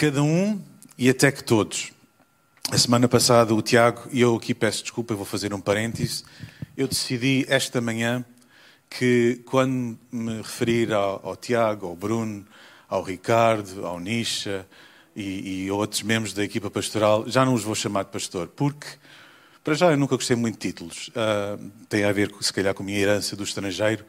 cada 0.00 0.22
um 0.22 0.58
e 0.96 1.10
até 1.10 1.30
que 1.30 1.44
todos. 1.44 1.92
A 2.72 2.78
semana 2.78 3.06
passada, 3.06 3.54
o 3.54 3.60
Tiago, 3.60 4.08
e 4.10 4.22
eu 4.22 4.34
aqui 4.34 4.54
peço 4.54 4.82
desculpa, 4.82 5.12
eu 5.12 5.16
vou 5.18 5.26
fazer 5.26 5.52
um 5.52 5.60
parêntese, 5.60 6.24
eu 6.74 6.88
decidi 6.88 7.44
esta 7.50 7.82
manhã 7.82 8.24
que 8.88 9.42
quando 9.44 9.98
me 10.10 10.38
referir 10.38 10.90
ao, 10.94 11.20
ao 11.22 11.36
Tiago, 11.36 11.86
ao 11.86 11.94
Bruno, 11.94 12.46
ao 12.88 13.02
Ricardo, 13.02 13.84
ao 13.84 14.00
Nisha 14.00 14.66
e, 15.14 15.64
e 15.64 15.70
outros 15.70 16.00
membros 16.00 16.32
da 16.32 16.42
equipa 16.42 16.70
pastoral, 16.70 17.28
já 17.28 17.44
não 17.44 17.52
os 17.52 17.62
vou 17.62 17.74
chamar 17.74 18.04
de 18.04 18.10
pastor, 18.10 18.48
porque, 18.48 18.86
para 19.62 19.74
já, 19.74 19.90
eu 19.90 19.96
nunca 19.96 20.16
gostei 20.16 20.36
muito 20.36 20.54
de 20.54 20.68
títulos. 20.68 21.08
Uh, 21.08 21.70
tem 21.88 22.04
a 22.04 22.12
ver, 22.12 22.32
se 22.40 22.52
calhar, 22.52 22.74
com 22.74 22.82
a 22.82 22.86
minha 22.86 22.98
herança 22.98 23.36
do 23.36 23.44
estrangeiro. 23.44 24.04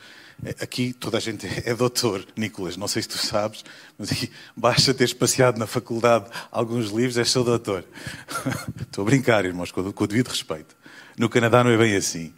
Aqui 0.59 0.91
toda 0.93 1.17
a 1.17 1.19
gente 1.19 1.45
é 1.65 1.75
doutor, 1.75 2.25
Nicolas, 2.35 2.75
não 2.75 2.87
sei 2.87 3.03
se 3.03 3.09
tu 3.09 3.17
sabes, 3.17 3.63
mas 3.95 4.11
aqui 4.11 4.31
basta 4.57 4.91
ter 4.91 5.03
espaciado 5.03 5.59
na 5.59 5.67
faculdade 5.67 6.25
alguns 6.51 6.89
livros, 6.89 7.17
és 7.17 7.29
seu 7.29 7.43
doutor. 7.43 7.85
Estou 8.81 9.03
a 9.03 9.05
brincar, 9.05 9.45
irmãos, 9.45 9.71
com 9.71 9.81
o 9.81 10.07
devido 10.07 10.29
respeito. 10.29 10.75
No 11.17 11.29
Canadá 11.29 11.63
não 11.63 11.69
é 11.69 11.77
bem 11.77 11.95
assim. 11.95 12.33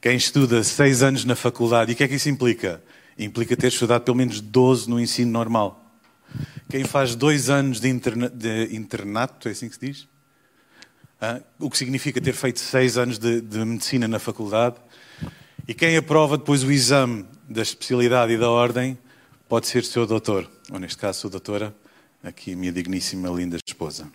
Quem 0.00 0.16
estuda 0.16 0.62
seis 0.62 1.02
anos 1.02 1.24
na 1.24 1.36
faculdade, 1.36 1.90
e 1.90 1.94
o 1.94 1.96
que 1.96 2.04
é 2.04 2.08
que 2.08 2.14
isso 2.14 2.30
implica? 2.30 2.82
Implica 3.18 3.56
ter 3.56 3.68
estudado 3.68 4.02
pelo 4.02 4.16
menos 4.16 4.40
12 4.40 4.88
no 4.88 4.98
ensino 4.98 5.30
normal. 5.30 5.84
Quem 6.70 6.84
faz 6.84 7.14
dois 7.14 7.50
anos 7.50 7.78
de, 7.80 7.88
interna 7.88 8.28
de 8.28 8.74
internato, 8.74 9.48
é 9.48 9.52
assim 9.52 9.68
que 9.68 9.74
se 9.74 9.86
diz? 9.86 10.13
Ah, 11.26 11.40
o 11.58 11.70
que 11.70 11.78
significa 11.78 12.20
ter 12.20 12.34
feito 12.34 12.60
seis 12.60 12.98
anos 12.98 13.18
de, 13.18 13.40
de 13.40 13.64
medicina 13.64 14.06
na 14.06 14.18
faculdade. 14.18 14.76
E 15.66 15.72
quem 15.72 15.96
aprova 15.96 16.36
depois 16.36 16.62
o 16.62 16.70
exame 16.70 17.24
da 17.48 17.62
especialidade 17.62 18.34
e 18.34 18.36
da 18.36 18.50
ordem 18.50 18.98
pode 19.48 19.66
ser 19.66 19.84
seu 19.84 20.06
doutor, 20.06 20.50
ou 20.70 20.78
neste 20.78 20.98
caso, 20.98 21.20
sua 21.20 21.30
doutora, 21.30 21.74
aqui 22.22 22.52
a 22.52 22.56
minha 22.56 22.70
digníssima, 22.70 23.30
linda 23.30 23.56
esposa. 23.66 24.06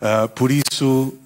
Uh, 0.00 0.26
por 0.30 0.50
isso, 0.50 1.18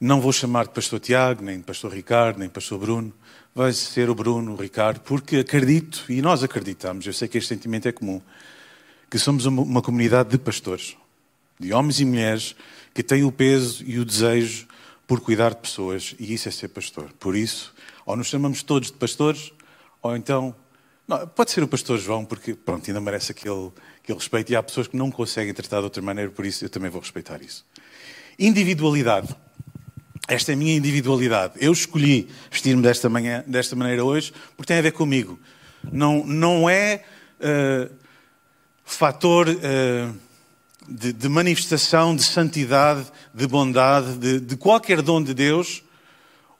não 0.00 0.20
vou 0.20 0.32
chamar 0.32 0.66
de 0.66 0.70
pastor 0.70 1.00
Tiago, 1.00 1.42
nem 1.42 1.58
de 1.58 1.64
pastor 1.64 1.92
Ricardo, 1.92 2.38
nem 2.38 2.46
de 2.46 2.54
pastor 2.54 2.78
Bruno. 2.78 3.12
Vai 3.52 3.72
ser 3.72 4.08
o 4.08 4.14
Bruno, 4.14 4.52
o 4.52 4.56
Ricardo, 4.56 5.00
porque 5.00 5.38
acredito, 5.38 6.04
e 6.08 6.22
nós 6.22 6.44
acreditamos, 6.44 7.04
eu 7.06 7.12
sei 7.12 7.26
que 7.26 7.38
este 7.38 7.48
sentimento 7.48 7.88
é 7.88 7.92
comum, 7.92 8.22
que 9.10 9.18
somos 9.18 9.46
uma 9.46 9.82
comunidade 9.82 10.28
de 10.28 10.38
pastores, 10.38 10.96
de 11.60 11.72
homens 11.74 12.00
e 12.00 12.04
mulheres 12.04 12.56
que 12.94 13.02
têm 13.02 13.22
o 13.22 13.30
peso 13.30 13.84
e 13.86 13.98
o 13.98 14.04
desejo 14.04 14.66
por 15.06 15.20
cuidar 15.20 15.50
de 15.50 15.56
pessoas, 15.56 16.14
e 16.18 16.32
isso 16.32 16.48
é 16.48 16.52
ser 16.52 16.68
pastor. 16.68 17.12
Por 17.18 17.36
isso, 17.36 17.74
ou 18.06 18.16
nos 18.16 18.28
chamamos 18.28 18.62
todos 18.62 18.90
de 18.90 18.96
pastores, 18.96 19.52
ou 20.00 20.16
então. 20.16 20.54
Não, 21.06 21.26
pode 21.26 21.50
ser 21.50 21.62
o 21.62 21.68
pastor 21.68 21.98
João, 21.98 22.24
porque 22.24 22.54
pronto, 22.54 22.88
ainda 22.88 23.00
merece 23.00 23.32
aquele, 23.32 23.72
aquele 24.02 24.18
respeito. 24.18 24.52
E 24.52 24.56
há 24.56 24.62
pessoas 24.62 24.86
que 24.86 24.96
não 24.96 25.10
conseguem 25.10 25.52
tratar 25.52 25.78
de 25.78 25.84
outra 25.84 26.00
maneira, 26.00 26.30
por 26.30 26.46
isso 26.46 26.64
eu 26.64 26.70
também 26.70 26.88
vou 26.88 27.00
respeitar 27.00 27.42
isso. 27.42 27.66
Individualidade. 28.38 29.34
Esta 30.28 30.52
é 30.52 30.54
a 30.54 30.56
minha 30.56 30.76
individualidade. 30.76 31.54
Eu 31.56 31.72
escolhi 31.72 32.28
vestir-me 32.48 32.80
desta, 32.80 33.08
manhã, 33.08 33.42
desta 33.46 33.74
maneira 33.74 34.04
hoje 34.04 34.32
porque 34.56 34.68
tem 34.68 34.78
a 34.78 34.82
ver 34.82 34.92
comigo. 34.92 35.38
Não, 35.92 36.24
não 36.24 36.70
é 36.70 37.02
uh, 37.40 37.92
fator 38.84 39.48
uh, 39.48 40.14
de, 40.88 41.12
de, 41.12 41.28
manifestação 41.28 42.14
de 42.16 42.22
santidade, 42.22 43.06
de 43.34 43.46
bondade, 43.46 44.16
de, 44.16 44.40
de 44.40 44.56
qualquer 44.56 45.02
dom 45.02 45.22
de 45.22 45.34
Deus 45.34 45.82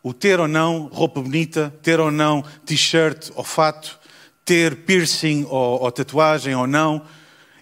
o 0.02 0.14
ter 0.14 0.40
ou 0.40 0.48
não 0.48 0.86
roupa 0.86 1.20
bonita, 1.20 1.74
ter 1.82 2.00
ou 2.00 2.10
não 2.10 2.42
t-shirt 2.64 3.30
ou 3.34 3.44
fato, 3.44 3.98
ter 4.44 4.76
piercing 4.76 5.44
ou, 5.48 5.82
ou, 5.82 5.92
tatuagem 5.92 6.54
ou 6.54 6.66
não, 6.66 7.02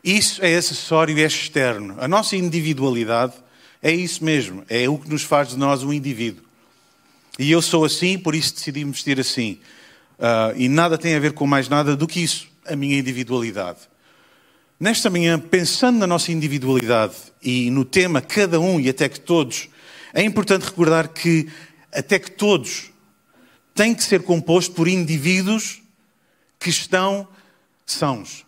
isso 0.02 0.42
é 0.44 0.54
acessório 0.54 1.18
é 1.18 1.22
externo. 1.22 1.96
A 1.98 2.06
nossa 2.06 2.36
individualidade 2.36 3.34
é 3.82 3.92
isso 3.92 4.24
mesmo, 4.24 4.64
é 4.68 4.88
o 4.88 4.98
que 4.98 5.10
nos 5.10 5.22
faz 5.22 5.48
de 5.48 5.56
nós 5.56 5.82
um 5.82 5.92
indivíduo. 5.92 6.44
E 7.38 7.50
eu 7.50 7.62
sou 7.62 7.84
assim, 7.84 8.18
por 8.18 8.34
isso 8.34 8.54
decidi 8.54 8.84
vestir 8.84 9.20
assim. 9.20 9.58
Uh, 10.18 10.56
e 10.56 10.68
nada 10.68 10.98
tem 10.98 11.14
a 11.14 11.20
ver 11.20 11.32
com 11.32 11.46
mais 11.46 11.68
nada 11.68 11.96
do 11.96 12.06
que 12.06 12.20
isso, 12.20 12.48
a 12.66 12.74
minha 12.74 12.98
individualidade. 12.98 13.78
Nesta 14.80 15.10
manhã, 15.10 15.40
pensando 15.40 15.98
na 15.98 16.06
nossa 16.06 16.30
individualidade 16.30 17.16
e 17.42 17.68
no 17.68 17.84
tema 17.84 18.20
cada 18.20 18.60
um 18.60 18.78
e 18.78 18.88
até 18.88 19.08
que 19.08 19.18
todos, 19.18 19.68
é 20.14 20.22
importante 20.22 20.66
recordar 20.66 21.08
que 21.08 21.48
até 21.92 22.16
que 22.16 22.30
todos 22.30 22.92
têm 23.74 23.92
que 23.92 24.04
ser 24.04 24.22
compostos 24.22 24.72
por 24.72 24.86
indivíduos 24.86 25.82
que 26.60 26.70
estão 26.70 27.26
sãos. 27.84 28.46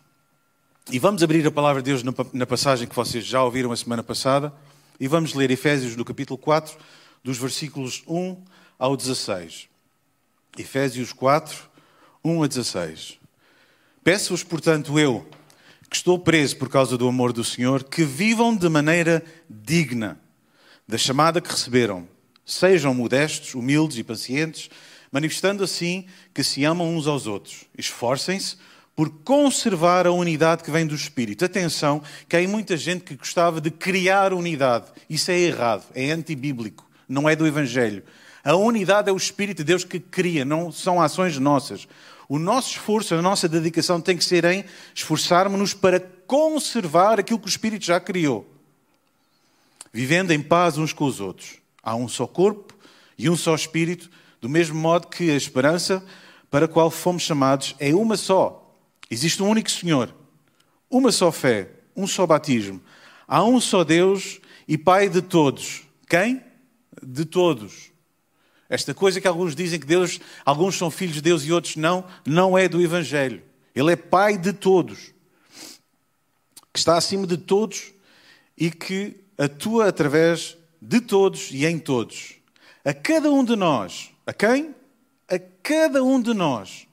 E 0.89 0.99
vamos 0.99 1.21
abrir 1.21 1.45
a 1.45 1.51
palavra 1.51 1.81
de 1.81 1.91
Deus 1.91 2.01
na 2.31 2.45
passagem 2.45 2.87
que 2.87 2.95
vocês 2.95 3.25
já 3.25 3.43
ouviram 3.43 3.71
a 3.73 3.75
semana 3.75 4.01
passada 4.01 4.53
e 5.01 5.09
vamos 5.09 5.33
ler 5.33 5.51
Efésios 5.51 5.97
no 5.97 6.05
capítulo 6.05 6.37
4, 6.37 6.77
dos 7.21 7.37
versículos 7.37 8.03
1 8.07 8.41
ao 8.79 8.95
16. 8.95 9.67
Efésios 10.57 11.11
4, 11.11 11.57
1 12.23 12.43
a 12.43 12.47
16. 12.47 13.19
Peço-vos, 14.01 14.43
portanto, 14.43 14.97
eu, 14.97 15.27
que 15.91 15.97
estou 15.97 16.17
preso 16.17 16.55
por 16.55 16.69
causa 16.69 16.97
do 16.97 17.05
amor 17.05 17.33
do 17.33 17.43
Senhor, 17.43 17.83
que 17.83 18.05
vivam 18.05 18.55
de 18.55 18.69
maneira 18.69 19.21
digna 19.49 20.17
da 20.87 20.97
chamada 20.97 21.41
que 21.41 21.51
receberam 21.51 22.07
Sejam 22.45 22.93
modestos, 22.93 23.53
humildes 23.53 23.97
e 23.97 24.03
pacientes, 24.03 24.69
manifestando 25.11 25.63
assim 25.63 26.05
que 26.33 26.43
se 26.43 26.63
amam 26.63 26.95
uns 26.95 27.07
aos 27.07 27.27
outros. 27.27 27.65
Esforcem-se 27.77 28.57
por 28.95 29.09
conservar 29.23 30.07
a 30.07 30.11
unidade 30.11 30.63
que 30.63 30.71
vem 30.71 30.87
do 30.87 30.95
Espírito. 30.95 31.45
Atenção, 31.45 32.01
que 32.27 32.35
há 32.35 32.47
muita 32.47 32.75
gente 32.75 33.03
que 33.03 33.15
gostava 33.15 33.61
de 33.61 33.69
criar 33.69 34.33
unidade. 34.33 34.85
Isso 35.09 35.29
é 35.29 35.39
errado, 35.39 35.83
é 35.93 36.11
antibíblico, 36.11 36.89
não 37.07 37.29
é 37.29 37.35
do 37.35 37.45
Evangelho. 37.45 38.03
A 38.43 38.55
unidade 38.55 39.09
é 39.09 39.13
o 39.13 39.17
Espírito 39.17 39.57
de 39.57 39.65
Deus 39.65 39.83
que 39.83 39.99
cria, 39.99 40.43
não 40.43 40.71
são 40.71 41.01
ações 41.01 41.37
nossas. 41.37 41.87
O 42.31 42.39
nosso 42.39 42.69
esforço, 42.69 43.13
a 43.13 43.21
nossa 43.21 43.45
dedicação 43.49 43.99
tem 43.99 44.15
que 44.15 44.23
ser 44.23 44.45
em 44.45 44.63
esforçarmos-nos 44.95 45.73
para 45.73 45.99
conservar 45.99 47.19
aquilo 47.19 47.37
que 47.37 47.45
o 47.45 47.49
Espírito 47.49 47.83
já 47.83 47.99
criou, 47.99 48.49
vivendo 49.91 50.31
em 50.31 50.41
paz 50.41 50.77
uns 50.77 50.93
com 50.93 51.03
os 51.03 51.19
outros. 51.19 51.57
Há 51.83 51.93
um 51.93 52.07
só 52.07 52.25
corpo 52.25 52.73
e 53.17 53.29
um 53.29 53.35
só 53.35 53.53
espírito, 53.53 54.09
do 54.39 54.47
mesmo 54.47 54.79
modo 54.79 55.07
que 55.07 55.29
a 55.29 55.35
esperança 55.35 56.01
para 56.49 56.67
a 56.67 56.69
qual 56.69 56.89
fomos 56.89 57.23
chamados 57.23 57.75
é 57.77 57.93
uma 57.93 58.15
só. 58.15 58.77
Existe 59.09 59.43
um 59.43 59.49
único 59.49 59.69
Senhor, 59.69 60.15
uma 60.89 61.11
só 61.11 61.33
fé, 61.33 61.69
um 61.93 62.07
só 62.07 62.25
batismo. 62.25 62.81
Há 63.27 63.43
um 63.43 63.59
só 63.59 63.83
Deus 63.83 64.39
e 64.65 64.77
Pai 64.77 65.09
de 65.09 65.21
todos. 65.21 65.81
Quem? 66.07 66.41
De 67.03 67.25
todos. 67.25 67.90
Esta 68.71 68.93
coisa 68.93 69.19
que 69.19 69.27
alguns 69.27 69.53
dizem 69.53 69.77
que 69.77 69.85
Deus, 69.85 70.21
alguns 70.45 70.77
são 70.77 70.89
filhos 70.89 71.15
de 71.15 71.21
Deus 71.21 71.43
e 71.43 71.51
outros 71.51 71.75
não, 71.75 72.05
não 72.25 72.57
é 72.57 72.69
do 72.69 72.81
Evangelho. 72.81 73.43
Ele 73.75 73.91
é 73.91 73.97
Pai 73.97 74.37
de 74.37 74.53
todos, 74.53 75.11
que 76.71 76.79
está 76.79 76.95
acima 76.95 77.27
de 77.27 77.35
todos 77.35 77.91
e 78.57 78.71
que 78.71 79.17
atua 79.37 79.89
através 79.89 80.55
de 80.81 81.01
todos 81.01 81.51
e 81.51 81.65
em 81.65 81.77
todos. 81.77 82.35
A 82.85 82.93
cada 82.93 83.29
um 83.29 83.43
de 83.43 83.57
nós, 83.57 84.11
a 84.25 84.31
quem? 84.31 84.73
A 85.27 85.37
cada 85.61 86.01
um 86.01 86.21
de 86.21 86.33
nós, 86.33 86.87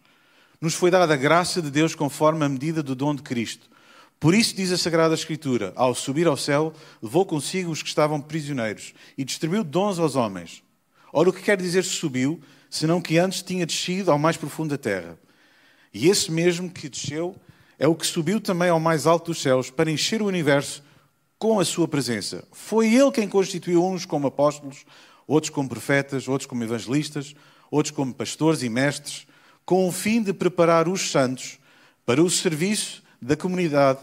nos 0.61 0.75
foi 0.75 0.91
dada 0.91 1.15
a 1.15 1.17
graça 1.17 1.63
de 1.63 1.71
Deus 1.71 1.95
conforme 1.95 2.45
a 2.45 2.49
medida 2.49 2.83
do 2.83 2.97
dom 2.97 3.15
de 3.15 3.23
Cristo. 3.23 3.71
Por 4.19 4.35
isso 4.35 4.57
diz 4.57 4.73
a 4.73 4.77
Sagrada 4.77 5.15
Escritura: 5.15 5.73
ao 5.77 5.95
subir 5.95 6.27
ao 6.27 6.37
céu, 6.37 6.73
levou 7.01 7.25
consigo 7.25 7.71
os 7.71 7.83
que 7.83 7.89
estavam 7.89 8.21
prisioneiros 8.21 8.93
e 9.17 9.25
distribuiu 9.25 9.63
dons 9.63 10.01
aos 10.01 10.17
homens. 10.17 10.67
Ora, 11.13 11.31
o 11.31 11.33
que 11.33 11.43
quer 11.43 11.57
dizer 11.57 11.85
subiu, 11.85 12.41
senão 12.71 13.01
que 13.01 13.19
antes 13.19 13.43
tinha 13.43 13.65
descido 13.65 14.11
ao 14.11 14.19
mais 14.19 14.37
profundo 14.37 14.71
da 14.71 14.79
terra? 14.79 15.19
E 15.93 16.09
esse 16.09 16.31
mesmo 16.31 16.71
que 16.71 16.89
desceu 16.89 17.35
é 17.79 17.87
o 17.87 17.95
que 17.95 18.07
subiu 18.07 18.41
também 18.41 18.69
ao 18.69 18.81
mais 18.81 19.07
alto 19.07 19.27
dos 19.27 19.41
céus 19.41 19.71
para 19.71 19.91
encher 19.91 20.21
o 20.21 20.27
universo 20.27 20.83
com 21.39 21.61
a 21.61 21.65
sua 21.65 21.87
presença. 21.87 22.45
Foi 22.53 22.93
ele 22.93 23.13
quem 23.13 23.29
constituiu 23.29 23.85
uns 23.85 24.05
como 24.05 24.27
apóstolos, 24.27 24.85
outros 25.27 25.51
como 25.51 25.69
profetas, 25.69 26.29
outros 26.29 26.47
como 26.47 26.65
evangelistas, 26.65 27.35
outros 27.71 27.95
como 27.95 28.13
pastores 28.13 28.63
e 28.63 28.69
mestres, 28.69 29.27
com 29.65 29.87
o 29.87 29.93
fim 29.93 30.23
de 30.23 30.33
preparar 30.33 30.89
os 30.89 31.11
santos 31.11 31.59
para 32.05 32.23
o 32.23 32.29
serviço 32.29 33.03
da 33.21 33.37
comunidade, 33.37 34.01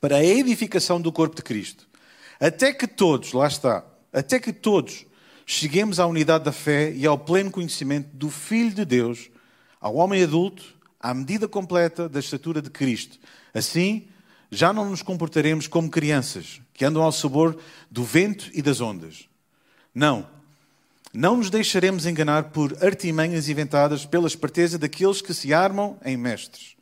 para 0.00 0.16
a 0.16 0.24
edificação 0.24 1.00
do 1.00 1.12
corpo 1.12 1.36
de 1.36 1.42
Cristo. 1.42 1.88
Até 2.40 2.72
que 2.72 2.86
todos, 2.86 3.32
lá 3.32 3.46
está, 3.46 3.84
até 4.12 4.38
que 4.38 4.52
todos 4.52 5.06
cheguemos 5.46 6.00
à 6.00 6.06
unidade 6.06 6.44
da 6.44 6.52
fé 6.52 6.92
e 6.92 7.06
ao 7.06 7.18
pleno 7.18 7.50
conhecimento 7.50 8.08
do 8.12 8.30
Filho 8.30 8.74
de 8.74 8.84
Deus, 8.84 9.30
ao 9.80 9.96
homem 9.96 10.22
adulto, 10.22 10.74
à 10.98 11.12
medida 11.12 11.46
completa 11.46 12.08
da 12.08 12.20
estatura 12.20 12.62
de 12.62 12.70
Cristo. 12.70 13.18
Assim, 13.52 14.08
já 14.50 14.72
não 14.72 14.88
nos 14.88 15.02
comportaremos 15.02 15.66
como 15.66 15.90
crianças 15.90 16.60
que 16.72 16.84
andam 16.84 17.02
ao 17.02 17.12
sabor 17.12 17.58
do 17.90 18.02
vento 18.04 18.50
e 18.54 18.62
das 18.62 18.80
ondas. 18.80 19.28
Não. 19.94 20.26
Não 21.12 21.36
nos 21.36 21.50
deixaremos 21.50 22.06
enganar 22.06 22.44
por 22.44 22.82
artimanhas 22.82 23.48
inventadas 23.48 24.04
pela 24.04 24.26
esperteza 24.26 24.78
daqueles 24.78 25.20
que 25.20 25.32
se 25.32 25.54
armam 25.54 25.98
em 26.04 26.16
mestres, 26.16 26.74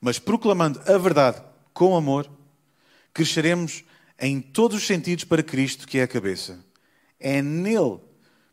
mas 0.00 0.18
proclamando 0.18 0.80
a 0.86 0.98
verdade 0.98 1.42
com 1.72 1.96
amor, 1.96 2.28
cresceremos 3.14 3.84
em 4.20 4.40
todos 4.40 4.76
os 4.76 4.86
sentidos 4.86 5.24
para 5.24 5.42
Cristo, 5.42 5.86
que 5.86 5.98
é 5.98 6.02
a 6.02 6.08
cabeça. 6.08 6.58
É 7.18 7.40
nele 7.40 8.00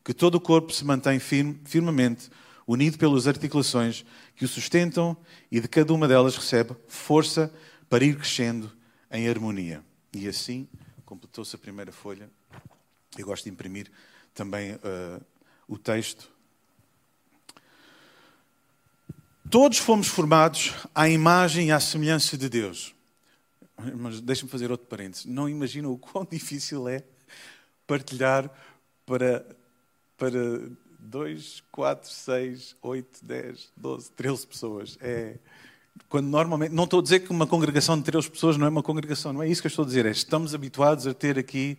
que 0.06 0.14
todo 0.14 0.36
o 0.36 0.40
corpo 0.40 0.72
se 0.72 0.86
mantém 0.86 1.20
firme, 1.20 1.60
firmemente 1.66 2.30
unido 2.68 2.98
pelas 2.98 3.28
articulações 3.28 4.06
que 4.36 4.46
o 4.46 4.48
sustentam 4.48 5.18
e 5.52 5.60
de 5.60 5.68
cada 5.68 5.94
uma 5.94 6.08
delas 6.08 6.36
recebe 6.36 6.76
força 6.88 7.54
para 7.90 8.06
ir 8.06 8.16
crescendo 8.16 8.72
em 9.12 9.28
harmonia. 9.28 9.84
E 10.14 10.28
assim 10.28 10.68
completou-se 11.06 11.56
a 11.56 11.60
primeira 11.60 11.92
folha. 11.92 12.30
Eu 13.18 13.26
gosto 13.26 13.46
de 13.46 13.50
imprimir 13.50 13.92
também 14.34 14.74
uh, 14.74 15.24
o 15.68 15.78
texto. 15.78 16.32
Todos 19.50 19.78
fomos 19.78 20.08
formados 20.08 20.74
à 20.94 21.08
imagem 21.10 21.68
e 21.68 21.72
à 21.72 21.80
semelhança 21.80 22.38
de 22.38 22.50
Deus. 22.50 22.94
Mas 23.98 24.22
deixa-me 24.22 24.50
fazer 24.50 24.72
outro 24.72 24.88
parênteses. 24.88 25.26
Não 25.26 25.50
imaginam 25.50 25.92
o 25.92 25.98
quão 25.98 26.26
difícil 26.30 26.88
é 26.88 27.04
partilhar 27.86 28.50
para, 29.06 29.46
para 30.18 30.70
2, 31.00 31.64
4, 31.72 32.10
6, 32.10 32.76
8, 32.82 33.26
10, 33.26 33.72
12, 33.76 34.12
13 34.12 34.48
pessoas. 34.48 34.98
É, 35.02 35.38
quando 36.10 36.28
normalmente, 36.28 36.74
não 36.74 36.84
estou 36.84 37.00
a 37.00 37.04
dizer 37.04 37.20
que 37.22 37.32
uma 37.32 37.48
congregação 37.48 37.98
de 37.98 38.04
13 38.04 38.30
pessoas 38.30 38.58
não 38.58 38.66
é 38.66 38.70
uma 38.70 38.84
congregação, 38.84 39.32
não 39.32 39.44
é 39.44 39.48
isso 39.48 39.62
que 39.62 39.68
eu 39.68 39.70
estou 39.70 39.84
a 39.84 39.88
dizer. 39.88 40.06
É, 40.06 40.12
estamos 40.12 40.54
habituados 40.54 41.08
a 41.08 41.14
ter 41.14 41.38
aqui, 41.38 41.78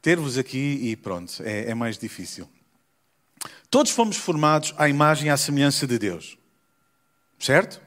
ter-vos 0.00 0.38
aqui 0.38 0.80
e 0.82 0.96
pronto, 0.96 1.42
é, 1.42 1.70
é 1.70 1.74
mais 1.74 1.98
difícil. 1.98 2.48
Todos 3.70 3.92
fomos 3.92 4.16
formados 4.16 4.74
à 4.76 4.88
imagem 4.88 5.28
e 5.28 5.30
à 5.30 5.36
semelhança 5.36 5.86
de 5.86 5.98
Deus. 5.98 6.38
Certo? 7.38 7.80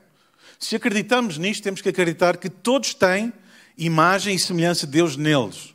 Se 0.60 0.76
acreditamos 0.76 1.38
nisto, 1.38 1.64
temos 1.64 1.81
que 1.81 1.90
acreditar 1.90 2.38
que 2.38 2.50
todos 2.50 2.94
têm 2.94 3.34
imagem 3.78 4.36
e 4.36 4.40
semelhança 4.40 4.86
de 4.86 4.92
Deus 4.92 5.16
neles. 5.16 5.74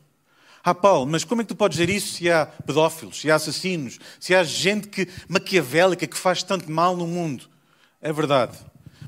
Ah, 0.66 0.74
Paulo, 0.74 1.04
mas 1.04 1.24
como 1.24 1.42
é 1.42 1.44
que 1.44 1.48
tu 1.48 1.56
podes 1.56 1.76
dizer 1.76 1.92
isso 1.94 2.14
se 2.14 2.30
há 2.30 2.46
pedófilos, 2.46 3.20
se 3.20 3.30
há 3.30 3.34
assassinos, 3.34 3.98
se 4.18 4.34
há 4.34 4.42
gente 4.42 4.88
que, 4.88 5.06
maquiavélica 5.28 6.06
que 6.06 6.16
faz 6.16 6.42
tanto 6.42 6.72
mal 6.72 6.96
no 6.96 7.06
mundo? 7.06 7.44
É 8.00 8.10
verdade. 8.10 8.56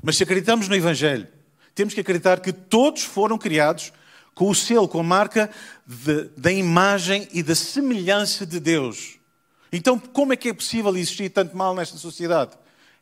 Mas 0.03 0.17
se 0.17 0.23
acreditamos 0.23 0.67
no 0.67 0.75
Evangelho, 0.75 1.27
temos 1.73 1.95
que 1.95 1.99
acreditar 1.99 2.41
que 2.41 2.53
todos 2.53 3.03
foram 3.03 3.39
criados 3.39 3.91
com 4.35 4.51
o 4.51 4.53
selo, 4.53 4.87
com 4.87 4.99
a 4.99 5.03
marca 5.03 5.49
de, 5.83 6.25
da 6.37 6.51
imagem 6.51 7.27
e 7.33 7.41
da 7.41 7.55
semelhança 7.55 8.45
de 8.45 8.59
Deus. 8.59 9.17
Então, 9.71 9.97
como 9.97 10.33
é 10.33 10.35
que 10.35 10.49
é 10.49 10.53
possível 10.53 10.95
existir 10.95 11.29
tanto 11.29 11.57
mal 11.57 11.73
nesta 11.73 11.97
sociedade? 11.97 12.51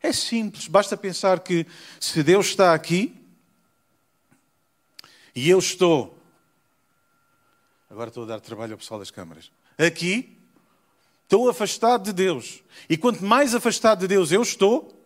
É 0.01 0.13
simples, 0.13 0.69
basta 0.69 0.95
pensar 0.95 1.41
que 1.41 1.67
se 1.99 2.23
Deus 2.23 2.47
está 2.47 2.73
aqui 2.73 3.13
e 5.35 5.49
eu 5.49 5.59
estou 5.59 6.17
Agora 7.95 8.09
estou 8.09 8.23
a 8.23 8.27
dar 8.27 8.41
trabalho 8.41 8.73
ao 8.73 8.77
pessoal 8.77 8.99
das 8.99 9.09
câmaras. 9.09 9.49
Aqui, 9.77 10.37
estou 11.23 11.49
afastado 11.49 12.03
de 12.03 12.11
Deus. 12.11 12.61
E 12.89 12.97
quanto 12.97 13.23
mais 13.23 13.55
afastado 13.55 14.01
de 14.01 14.07
Deus 14.09 14.33
eu 14.33 14.41
estou, 14.41 15.01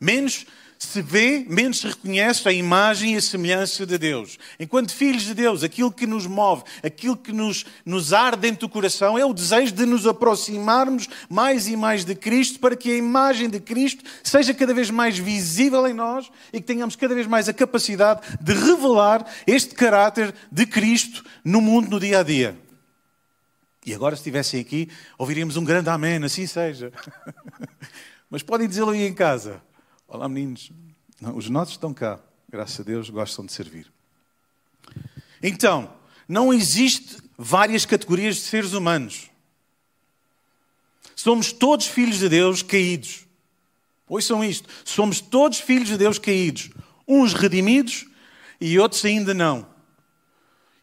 menos 0.00 0.46
se 0.78 1.00
vê, 1.02 1.44
menos 1.48 1.80
se 1.80 1.88
reconhece 1.88 2.48
a 2.48 2.52
imagem 2.52 3.14
e 3.14 3.16
a 3.16 3.20
semelhança 3.20 3.86
de 3.86 3.96
Deus. 3.98 4.38
Enquanto 4.58 4.92
filhos 4.92 5.22
de 5.22 5.34
Deus, 5.34 5.62
aquilo 5.62 5.90
que 5.90 6.06
nos 6.06 6.26
move, 6.26 6.64
aquilo 6.82 7.16
que 7.16 7.32
nos, 7.32 7.64
nos 7.84 8.12
arde 8.12 8.42
dentro 8.42 8.66
do 8.66 8.68
coração 8.68 9.18
é 9.18 9.24
o 9.24 9.32
desejo 9.32 9.72
de 9.72 9.86
nos 9.86 10.06
aproximarmos 10.06 11.08
mais 11.28 11.66
e 11.66 11.76
mais 11.76 12.04
de 12.04 12.14
Cristo 12.14 12.58
para 12.58 12.76
que 12.76 12.90
a 12.90 12.96
imagem 12.96 13.48
de 13.48 13.60
Cristo 13.60 14.04
seja 14.22 14.54
cada 14.54 14.74
vez 14.74 14.90
mais 14.90 15.18
visível 15.18 15.86
em 15.86 15.94
nós 15.94 16.30
e 16.52 16.60
que 16.60 16.66
tenhamos 16.66 16.96
cada 16.96 17.14
vez 17.14 17.26
mais 17.26 17.48
a 17.48 17.52
capacidade 17.52 18.20
de 18.40 18.52
revelar 18.52 19.26
este 19.46 19.74
caráter 19.74 20.34
de 20.50 20.66
Cristo 20.66 21.24
no 21.44 21.60
mundo, 21.60 21.88
no 21.90 22.00
dia 22.00 22.20
a 22.20 22.22
dia. 22.22 22.56
E 23.86 23.94
agora, 23.94 24.16
se 24.16 24.20
estivessem 24.20 24.60
aqui, 24.60 24.88
ouviríamos 25.18 25.56
um 25.58 25.64
grande 25.64 25.90
amém, 25.90 26.22
assim 26.24 26.46
seja. 26.46 26.90
Mas 28.30 28.42
podem 28.42 28.66
dizê-lo 28.66 28.90
aí 28.90 29.06
em 29.06 29.12
casa. 29.12 29.60
Olá, 30.14 30.28
meninos. 30.28 30.70
Não, 31.20 31.36
os 31.36 31.50
nossos 31.50 31.74
estão 31.74 31.92
cá. 31.92 32.20
Graças 32.48 32.78
a 32.78 32.84
Deus, 32.84 33.10
gostam 33.10 33.44
de 33.44 33.52
servir. 33.52 33.90
Então, 35.42 35.92
não 36.28 36.54
existe 36.54 37.16
várias 37.36 37.84
categorias 37.84 38.36
de 38.36 38.42
seres 38.42 38.74
humanos. 38.74 39.28
Somos 41.16 41.50
todos 41.50 41.88
filhos 41.88 42.20
de 42.20 42.28
Deus 42.28 42.62
caídos. 42.62 43.26
Ouçam 44.08 44.44
isto. 44.44 44.68
Somos 44.84 45.20
todos 45.20 45.58
filhos 45.58 45.88
de 45.88 45.98
Deus 45.98 46.16
caídos. 46.16 46.70
Uns 47.08 47.34
redimidos 47.34 48.06
e 48.60 48.78
outros 48.78 49.04
ainda 49.04 49.34
não. 49.34 49.66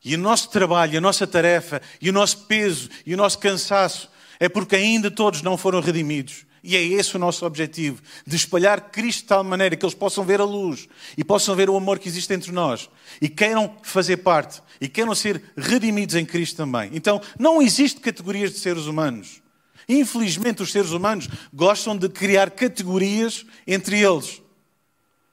E 0.03 0.13
o 0.13 0.19
nosso 0.19 0.49
trabalho, 0.49 0.97
a 0.97 1.01
nossa 1.01 1.25
tarefa, 1.25 1.81
e 2.01 2.09
o 2.09 2.13
nosso 2.13 2.47
peso, 2.47 2.89
e 3.05 3.13
o 3.13 3.17
nosso 3.17 3.39
cansaço 3.39 4.11
é 4.41 4.49
porque 4.49 4.75
ainda 4.75 5.09
todos 5.09 5.41
não 5.41 5.55
foram 5.55 5.79
redimidos. 5.79 6.45
E 6.63 6.75
é 6.75 6.83
esse 6.83 7.15
o 7.15 7.19
nosso 7.19 7.45
objetivo, 7.45 8.01
de 8.25 8.35
espalhar 8.35 8.91
Cristo 8.91 9.21
de 9.21 9.27
tal 9.27 9.43
maneira 9.43 9.75
que 9.75 9.83
eles 9.83 9.95
possam 9.95 10.23
ver 10.23 10.39
a 10.39 10.45
luz 10.45 10.87
e 11.17 11.23
possam 11.23 11.55
ver 11.55 11.69
o 11.69 11.75
amor 11.75 11.97
que 11.97 12.07
existe 12.07 12.31
entre 12.33 12.51
nós 12.51 12.89
e 13.19 13.27
queiram 13.27 13.75
fazer 13.81 14.17
parte 14.17 14.61
e 14.79 14.87
queiram 14.87 15.15
ser 15.15 15.41
redimidos 15.57 16.15
em 16.15 16.25
Cristo 16.25 16.57
também. 16.57 16.91
Então, 16.93 17.19
não 17.39 17.61
existe 17.61 17.99
categorias 17.99 18.51
de 18.51 18.59
seres 18.59 18.85
humanos. 18.85 19.41
Infelizmente, 19.89 20.61
os 20.61 20.71
seres 20.71 20.91
humanos 20.91 21.27
gostam 21.53 21.97
de 21.97 22.07
criar 22.07 22.51
categorias 22.51 23.45
entre 23.65 23.99
eles. 23.99 24.41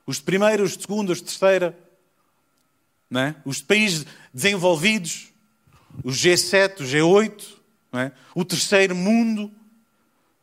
Os 0.06 0.16
de 0.16 0.22
primeira, 0.22 0.62
os 0.62 0.76
de 0.76 0.82
segunda, 0.82 1.12
os 1.12 1.18
de 1.18 1.24
terceira, 1.24 1.78
é? 3.14 3.34
os 3.44 3.58
de 3.58 3.64
países 3.64 4.06
desenvolvidos, 4.32 5.28
os 6.02 6.16
G7, 6.16 6.80
o 6.80 6.84
G8, 6.84 7.44
é? 7.92 8.12
o 8.34 8.44
terceiro 8.44 8.94
mundo. 8.94 9.50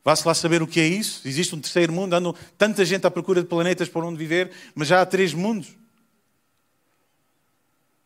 Vá-se 0.06 0.28
lá 0.28 0.36
saber 0.36 0.62
o 0.62 0.68
que 0.68 0.80
é 0.80 0.88
isso. 0.88 1.28
Existe 1.28 1.56
um 1.56 1.60
terceiro 1.60 1.92
mundo, 1.92 2.14
andam 2.14 2.36
tanta 2.60 2.86
gente 2.86 3.08
à 3.08 3.12
procura 3.12 3.42
de 3.42 3.48
planetas 3.48 3.90
para 3.90 4.06
onde 4.06 4.20
viver, 4.20 4.52
mas 4.76 4.88
já 4.88 5.02
há 5.02 5.06
três 5.06 5.34
mundos. 5.34 5.70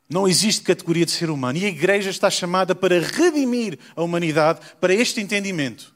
Não 0.10 0.26
existe 0.26 0.62
categoria 0.62 1.06
de 1.06 1.12
ser 1.12 1.30
humano. 1.30 1.60
E 1.60 1.66
a 1.66 1.68
igreja 1.68 2.10
está 2.10 2.30
chamada 2.30 2.74
para 2.74 3.02
redimir 3.02 3.78
a 3.98 4.02
humanidade 4.02 4.62
para 4.80 4.94
este 4.94 5.20
entendimento. 5.20 5.94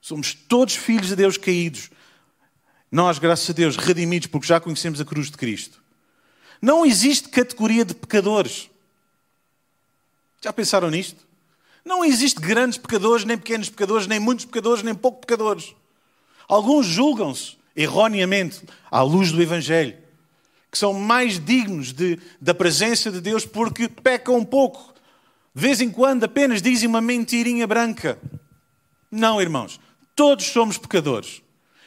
Somos 0.00 0.34
todos 0.34 0.74
filhos 0.74 1.10
de 1.10 1.16
Deus 1.16 1.38
caídos. 1.38 1.88
Nós, 2.90 3.20
graças 3.20 3.48
a 3.48 3.52
Deus, 3.52 3.76
redimidos 3.76 4.26
porque 4.26 4.48
já 4.48 4.58
conhecemos 4.58 5.00
a 5.00 5.04
cruz 5.04 5.30
de 5.30 5.36
Cristo. 5.36 5.80
Não 6.60 6.84
existe 6.84 7.28
categoria 7.28 7.84
de 7.84 7.94
pecadores. 7.94 8.68
Já 10.42 10.52
pensaram 10.52 10.90
nisto? 10.90 11.24
Não 11.84 12.04
existe 12.04 12.40
grandes 12.40 12.78
pecadores, 12.78 13.24
nem 13.24 13.36
pequenos 13.36 13.68
pecadores, 13.68 14.06
nem 14.06 14.20
muitos 14.20 14.44
pecadores, 14.44 14.82
nem 14.82 14.94
poucos 14.94 15.20
pecadores. 15.20 15.74
Alguns 16.48 16.86
julgam-se 16.86 17.56
erroneamente 17.74 18.62
à 18.90 19.02
luz 19.02 19.32
do 19.32 19.42
Evangelho, 19.42 19.96
que 20.70 20.78
são 20.78 20.94
mais 20.94 21.38
dignos 21.38 21.92
de, 21.92 22.18
da 22.40 22.54
presença 22.54 23.10
de 23.10 23.20
Deus 23.20 23.44
porque 23.44 23.88
pecam 23.88 24.36
um 24.36 24.44
pouco. 24.44 24.94
De 25.54 25.60
vez 25.60 25.80
em 25.80 25.90
quando 25.90 26.24
apenas 26.24 26.62
dizem 26.62 26.88
uma 26.88 27.00
mentirinha 27.00 27.66
branca. 27.66 28.18
Não, 29.10 29.40
irmãos, 29.40 29.78
todos 30.14 30.46
somos 30.46 30.78
pecadores. 30.78 31.42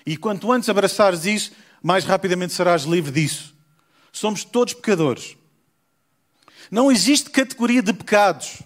E 0.06 0.16
quanto 0.18 0.52
antes 0.52 0.70
abraçares 0.70 1.26
isso, 1.26 1.52
mais 1.82 2.04
rapidamente 2.04 2.54
serás 2.54 2.84
livre 2.84 3.12
disso. 3.12 3.56
Somos 4.12 4.44
todos 4.44 4.74
pecadores. 4.74 5.36
Não 6.70 6.92
existe 6.92 7.30
categoria 7.30 7.82
de 7.82 7.94
pecados 7.94 8.62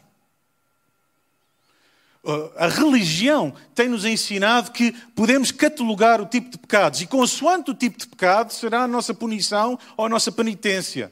a 2.57 2.67
religião 2.67 3.53
tem-nos 3.73 4.03
ensinado 4.03 4.71
que 4.71 4.91
podemos 5.15 5.51
catalogar 5.51 6.21
o 6.21 6.25
tipo 6.25 6.49
de 6.49 6.57
pecados 6.57 7.01
e, 7.01 7.07
consoante 7.07 7.71
o 7.71 7.73
tipo 7.73 7.97
de 7.97 8.07
pecado, 8.07 8.51
será 8.51 8.83
a 8.83 8.87
nossa 8.87 9.13
punição 9.13 9.79
ou 9.95 10.05
a 10.05 10.09
nossa 10.09 10.31
penitência. 10.31 11.11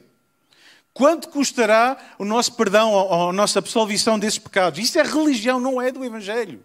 Quanto 0.92 1.28
custará 1.28 1.96
o 2.18 2.24
nosso 2.24 2.54
perdão 2.54 2.92
ou 2.92 3.30
a 3.30 3.32
nossa 3.32 3.58
absolvição 3.58 4.18
desses 4.18 4.38
pecados? 4.38 4.80
Isso 4.80 4.98
é 4.98 5.02
religião, 5.02 5.58
não 5.60 5.80
é 5.80 5.90
do 5.90 6.04
Evangelho. 6.04 6.62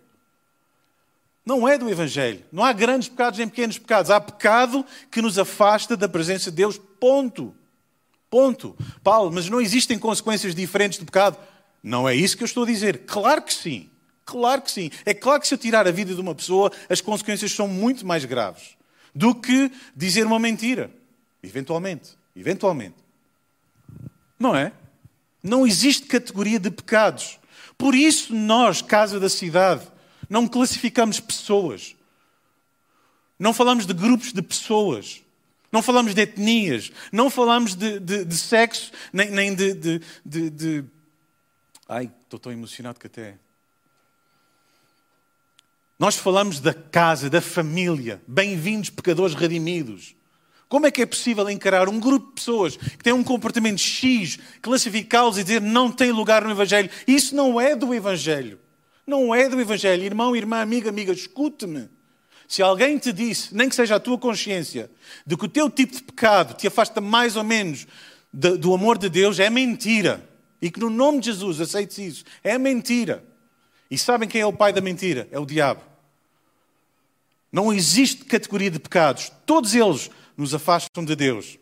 Não 1.45 1.67
é 1.67 1.77
do 1.77 1.89
Evangelho. 1.89 2.43
Não 2.51 2.63
há 2.63 2.73
grandes 2.73 3.09
pecados 3.09 3.38
nem 3.38 3.47
pequenos 3.47 3.77
pecados. 3.77 4.09
Há 4.09 4.19
pecado 4.19 4.85
que 5.12 5.21
nos 5.21 5.38
afasta 5.38 5.95
da 5.95 6.09
presença 6.09 6.50
de 6.50 6.57
Deus. 6.57 6.79
Ponto. 7.00 7.53
Ponto. 8.29 8.75
Paulo, 9.03 9.31
mas 9.31 9.50
não 9.50 9.62
existem 9.62 10.00
consequências 10.00 10.55
diferentes 10.55 10.97
do 10.97 11.05
pecado? 11.05 11.38
Não 11.83 12.09
é 12.09 12.15
isso 12.15 12.35
que 12.35 12.43
eu 12.43 12.47
estou 12.47 12.63
a 12.63 12.67
dizer. 12.67 13.05
Claro 13.05 13.41
que 13.41 13.53
sim. 13.53 13.89
Claro 14.25 14.62
que 14.62 14.72
sim. 14.72 14.89
É 15.06 15.13
claro 15.13 15.42
que 15.42 15.48
se 15.48 15.53
eu 15.53 15.58
tirar 15.58 15.88
a 15.88 15.92
vida 15.92 16.13
de 16.13 16.22
uma 16.22 16.34
pessoa, 16.34 16.72
as 16.89 17.01
consequências 17.01 17.51
são 17.51 17.68
muito 17.68 18.06
mais 18.06 18.24
graves 18.25 18.77
do 19.13 19.36
que 19.36 19.72
dizer 19.96 20.25
uma 20.25 20.39
mentira. 20.39 20.89
Eventualmente. 21.42 22.18
Eventualmente. 22.36 22.96
Não 24.39 24.56
é? 24.56 24.72
Não 25.42 25.68
existe 25.68 26.08
categoria 26.08 26.60
de 26.60 26.72
pecados. 26.72 27.39
Por 27.77 27.94
isso, 27.94 28.34
nós, 28.34 28.82
Casa 28.82 29.20
da 29.20 29.30
Cidade, 29.30 29.86
não 30.30 30.48
classificamos 30.48 31.20
pessoas. 31.20 31.96
Não 33.38 33.53
falamos 33.53 33.86
de 33.86 33.94
grupos 33.94 34.32
de 34.32 34.42
pessoas. 34.42 35.22
Não 35.74 35.82
falamos 35.82 36.13
de 36.13 36.22
etnias, 36.22 36.92
não 37.12 37.32
falamos 37.32 37.74
de, 37.74 38.00
de, 38.00 38.24
de 38.24 38.38
sexo, 38.38 38.92
nem, 39.12 39.32
nem 39.32 39.56
de, 39.56 39.74
de. 40.24 40.86
Ai, 41.89 42.12
estou 42.22 42.39
tão 42.39 42.51
emocionado 42.51 43.00
que 43.00 43.08
até. 43.08 43.39
Nós 46.03 46.17
falamos 46.17 46.60
da 46.60 46.74
casa, 46.74 47.29
da 47.29 47.39
família. 47.39 48.22
Bem-vindos, 48.27 48.89
pecadores 48.89 49.33
redimidos. 49.33 50.13
Como 50.67 50.86
é 50.86 50.91
que 50.91 51.01
é 51.01 51.05
possível 51.05 51.50
encarar 51.50 51.88
um 51.88 51.98
grupo 51.98 52.27
de 52.27 52.33
pessoas 52.33 52.75
que 52.75 52.98
têm 52.98 53.13
um 53.13 53.24
comportamento 53.24 53.79
X, 53.79 54.38
classificá-los 54.62 55.38
e 55.38 55.45
dizer 55.45 55.62
não 55.62 55.89
tem 55.89 56.12
lugar 56.12 56.43
no 56.43 56.51
Evangelho? 56.51 56.89
Isso 57.07 57.33
não 57.33 57.57
é 57.57 57.74
do 57.74 57.93
Evangelho. 57.93 58.60
Não 59.07 59.33
é 59.33 59.48
do 59.48 59.62
Evangelho. 59.62 60.03
Irmão, 60.03 60.36
irmã, 60.36 60.57
amiga, 60.57 60.89
amiga, 60.89 61.13
escute-me. 61.13 61.88
Se 62.50 62.62
alguém 62.62 62.98
te 62.98 63.13
disse, 63.13 63.55
nem 63.55 63.69
que 63.69 63.75
seja 63.75 63.95
a 63.95 64.00
tua 64.00 64.17
consciência, 64.17 64.91
de 65.25 65.38
que 65.38 65.45
o 65.45 65.50
teu 65.50 65.69
tipo 65.69 65.95
de 65.95 66.03
pecado 66.03 66.53
te 66.53 66.67
afasta 66.67 67.00
mais 67.00 67.38
ou 67.38 67.45
menos 67.45 67.88
do 68.33 68.74
amor 68.74 68.98
de 68.98 69.07
Deus, 69.07 69.39
é 69.39 69.50
mentira. 69.50 70.22
E 70.62 70.69
que 70.69 70.81
no 70.81 70.89
nome 70.89 71.22
de 71.22 71.27
Jesus 71.27 71.62
aceites 71.62 71.98
isso. 71.98 72.25
É 72.43 72.57
mentira. 72.57 73.24
E 73.89 73.98
sabem 73.98 74.27
quem 74.27 74.41
é 74.41 74.45
o 74.45 74.51
pai 74.51 74.74
da 74.74 74.81
mentira? 74.81 75.29
É 75.31 75.39
o 75.39 75.45
diabo. 75.45 75.92
Não 77.53 77.72
existe 77.72 78.25
categoria 78.25 78.72
de 78.72 78.79
pecados. 78.79 79.31
Todos 79.45 79.75
eles 79.75 80.10
nos 80.36 80.55
afastam 80.55 81.05
de 81.05 81.15
Deus. 81.15 81.60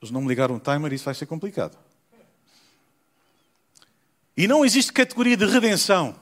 Eles 0.00 0.12
não 0.12 0.22
me 0.22 0.28
ligaram 0.28 0.54
o 0.54 0.60
timer, 0.60 0.92
isso 0.92 1.04
vai 1.04 1.14
ser 1.14 1.26
complicado. 1.26 1.76
E 4.36 4.46
não 4.46 4.64
existe 4.64 4.92
categoria 4.92 5.36
de 5.36 5.44
redenção. 5.44 6.14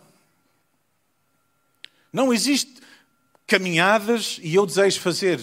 Não 2.11 2.33
existe 2.33 2.81
caminhadas 3.47 4.41
e 4.43 4.55
eu 4.55 4.65
desejo 4.65 4.99
fazer, 4.99 5.39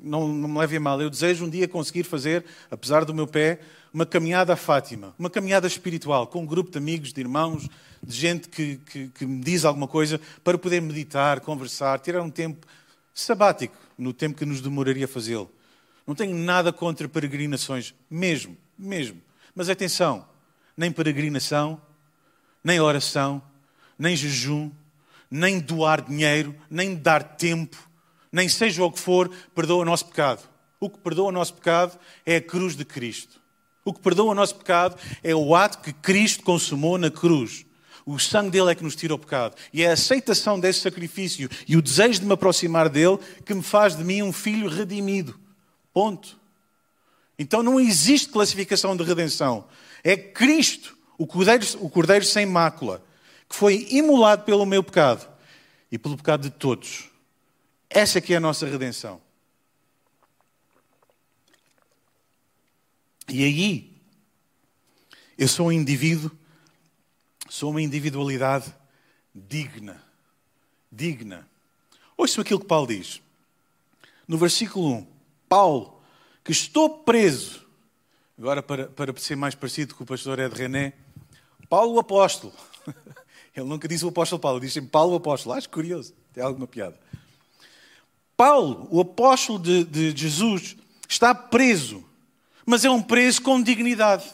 não, 0.00 0.26
não 0.26 0.48
me 0.48 0.58
leve 0.58 0.78
a 0.78 0.80
mal, 0.80 1.00
eu 1.00 1.10
desejo 1.10 1.44
um 1.44 1.50
dia 1.50 1.68
conseguir 1.68 2.02
fazer, 2.02 2.44
apesar 2.68 3.04
do 3.04 3.14
meu 3.14 3.28
pé, 3.28 3.60
uma 3.92 4.06
caminhada 4.06 4.54
a 4.54 4.56
Fátima, 4.56 5.14
uma 5.18 5.28
caminhada 5.28 5.66
espiritual, 5.66 6.26
com 6.26 6.42
um 6.42 6.46
grupo 6.46 6.70
de 6.70 6.78
amigos, 6.78 7.12
de 7.12 7.20
irmãos, 7.20 7.68
de 8.02 8.16
gente 8.16 8.48
que, 8.48 8.76
que, 8.86 9.08
que 9.08 9.26
me 9.26 9.42
diz 9.42 9.64
alguma 9.64 9.86
coisa, 9.86 10.20
para 10.42 10.56
poder 10.56 10.80
meditar, 10.80 11.40
conversar, 11.40 12.00
tirar 12.00 12.22
um 12.22 12.30
tempo 12.30 12.66
sabático, 13.14 13.76
no 13.98 14.12
tempo 14.12 14.38
que 14.38 14.46
nos 14.46 14.60
demoraria 14.60 15.06
fazê-lo. 15.06 15.50
Não 16.06 16.14
tenho 16.14 16.34
nada 16.34 16.72
contra 16.72 17.08
peregrinações, 17.08 17.94
mesmo, 18.10 18.56
mesmo. 18.78 19.20
Mas 19.54 19.68
atenção, 19.68 20.26
nem 20.76 20.90
peregrinação, 20.90 21.80
nem 22.64 22.80
oração, 22.80 23.42
nem 23.98 24.16
jejum, 24.16 24.70
nem 25.30 25.60
doar 25.60 26.02
dinheiro, 26.02 26.54
nem 26.70 26.94
dar 26.94 27.22
tempo, 27.22 27.76
nem 28.30 28.48
seja 28.48 28.82
o 28.82 28.90
que 28.90 28.98
for, 28.98 29.30
perdoa 29.54 29.82
o 29.82 29.84
nosso 29.84 30.06
pecado. 30.06 30.48
O 30.80 30.90
que 30.90 30.98
perdoa 30.98 31.28
o 31.28 31.32
nosso 31.32 31.54
pecado 31.54 31.98
é 32.24 32.36
a 32.36 32.40
cruz 32.40 32.74
de 32.74 32.84
Cristo. 32.84 33.41
O 33.84 33.92
que 33.92 34.00
perdoa 34.00 34.32
o 34.32 34.34
nosso 34.34 34.54
pecado 34.54 34.96
é 35.22 35.34
o 35.34 35.54
ato 35.54 35.78
que 35.78 35.92
Cristo 35.92 36.42
consumou 36.42 36.98
na 36.98 37.10
cruz. 37.10 37.66
O 38.04 38.18
sangue 38.18 38.50
dele 38.50 38.70
é 38.70 38.74
que 38.74 38.82
nos 38.82 38.96
tira 38.96 39.14
o 39.14 39.18
pecado. 39.18 39.56
E 39.72 39.82
é 39.82 39.90
a 39.90 39.92
aceitação 39.92 40.58
desse 40.58 40.80
sacrifício 40.80 41.48
e 41.66 41.76
o 41.76 41.82
desejo 41.82 42.20
de 42.20 42.26
me 42.26 42.32
aproximar 42.32 42.88
dele 42.88 43.18
que 43.44 43.54
me 43.54 43.62
faz 43.62 43.96
de 43.96 44.04
mim 44.04 44.22
um 44.22 44.32
filho 44.32 44.68
redimido. 44.68 45.38
Ponto. 45.92 46.40
Então 47.38 47.62
não 47.62 47.80
existe 47.80 48.28
classificação 48.28 48.96
de 48.96 49.04
redenção. 49.04 49.66
É 50.02 50.16
Cristo 50.16 50.96
o 51.18 51.26
cordeiro, 51.26 51.64
o 51.80 51.88
cordeiro 51.88 52.24
sem 52.24 52.46
mácula, 52.46 53.02
que 53.48 53.54
foi 53.54 53.86
imolado 53.90 54.42
pelo 54.44 54.66
meu 54.66 54.82
pecado 54.82 55.28
e 55.90 55.98
pelo 55.98 56.16
pecado 56.16 56.42
de 56.42 56.50
todos. 56.50 57.10
Essa 57.88 58.20
que 58.20 58.34
é 58.34 58.36
a 58.36 58.40
nossa 58.40 58.66
redenção. 58.66 59.20
E 63.28 63.44
aí, 63.44 63.92
eu 65.38 65.48
sou 65.48 65.68
um 65.68 65.72
indivíduo, 65.72 66.30
sou 67.48 67.70
uma 67.70 67.82
individualidade 67.82 68.72
digna. 69.34 70.02
Digna. 70.90 71.48
Ouça 72.16 72.40
aquilo 72.40 72.60
que 72.60 72.66
Paulo 72.66 72.86
diz. 72.88 73.22
No 74.26 74.36
versículo 74.36 74.94
1, 74.94 75.06
Paulo, 75.48 76.02
que 76.44 76.52
estou 76.52 76.98
preso, 76.98 77.66
agora 78.38 78.62
para, 78.62 78.86
para 78.88 79.16
ser 79.18 79.36
mais 79.36 79.54
parecido 79.54 79.94
com 79.94 80.04
o 80.04 80.06
pastor 80.06 80.38
Ed 80.38 80.54
René, 80.54 80.92
Paulo 81.68 81.94
o 81.94 81.98
apóstolo. 81.98 82.52
Ele 83.54 83.66
nunca 83.66 83.86
disse 83.86 84.04
o 84.04 84.08
apóstolo 84.08 84.40
Paulo, 84.40 84.60
diz 84.60 84.72
sempre 84.72 84.90
Paulo 84.90 85.12
o 85.12 85.16
apóstolo. 85.16 85.54
Acho 85.54 85.68
curioso, 85.68 86.14
tem 86.32 86.42
alguma 86.42 86.66
piada. 86.66 86.98
Paulo, 88.36 88.88
o 88.90 89.00
apóstolo 89.00 89.58
de, 89.58 89.84
de 89.84 90.16
Jesus, 90.16 90.76
está 91.08 91.34
preso, 91.34 92.04
mas 92.66 92.84
é 92.84 92.90
um 92.90 93.02
preso 93.02 93.42
com 93.42 93.62
dignidade. 93.62 94.24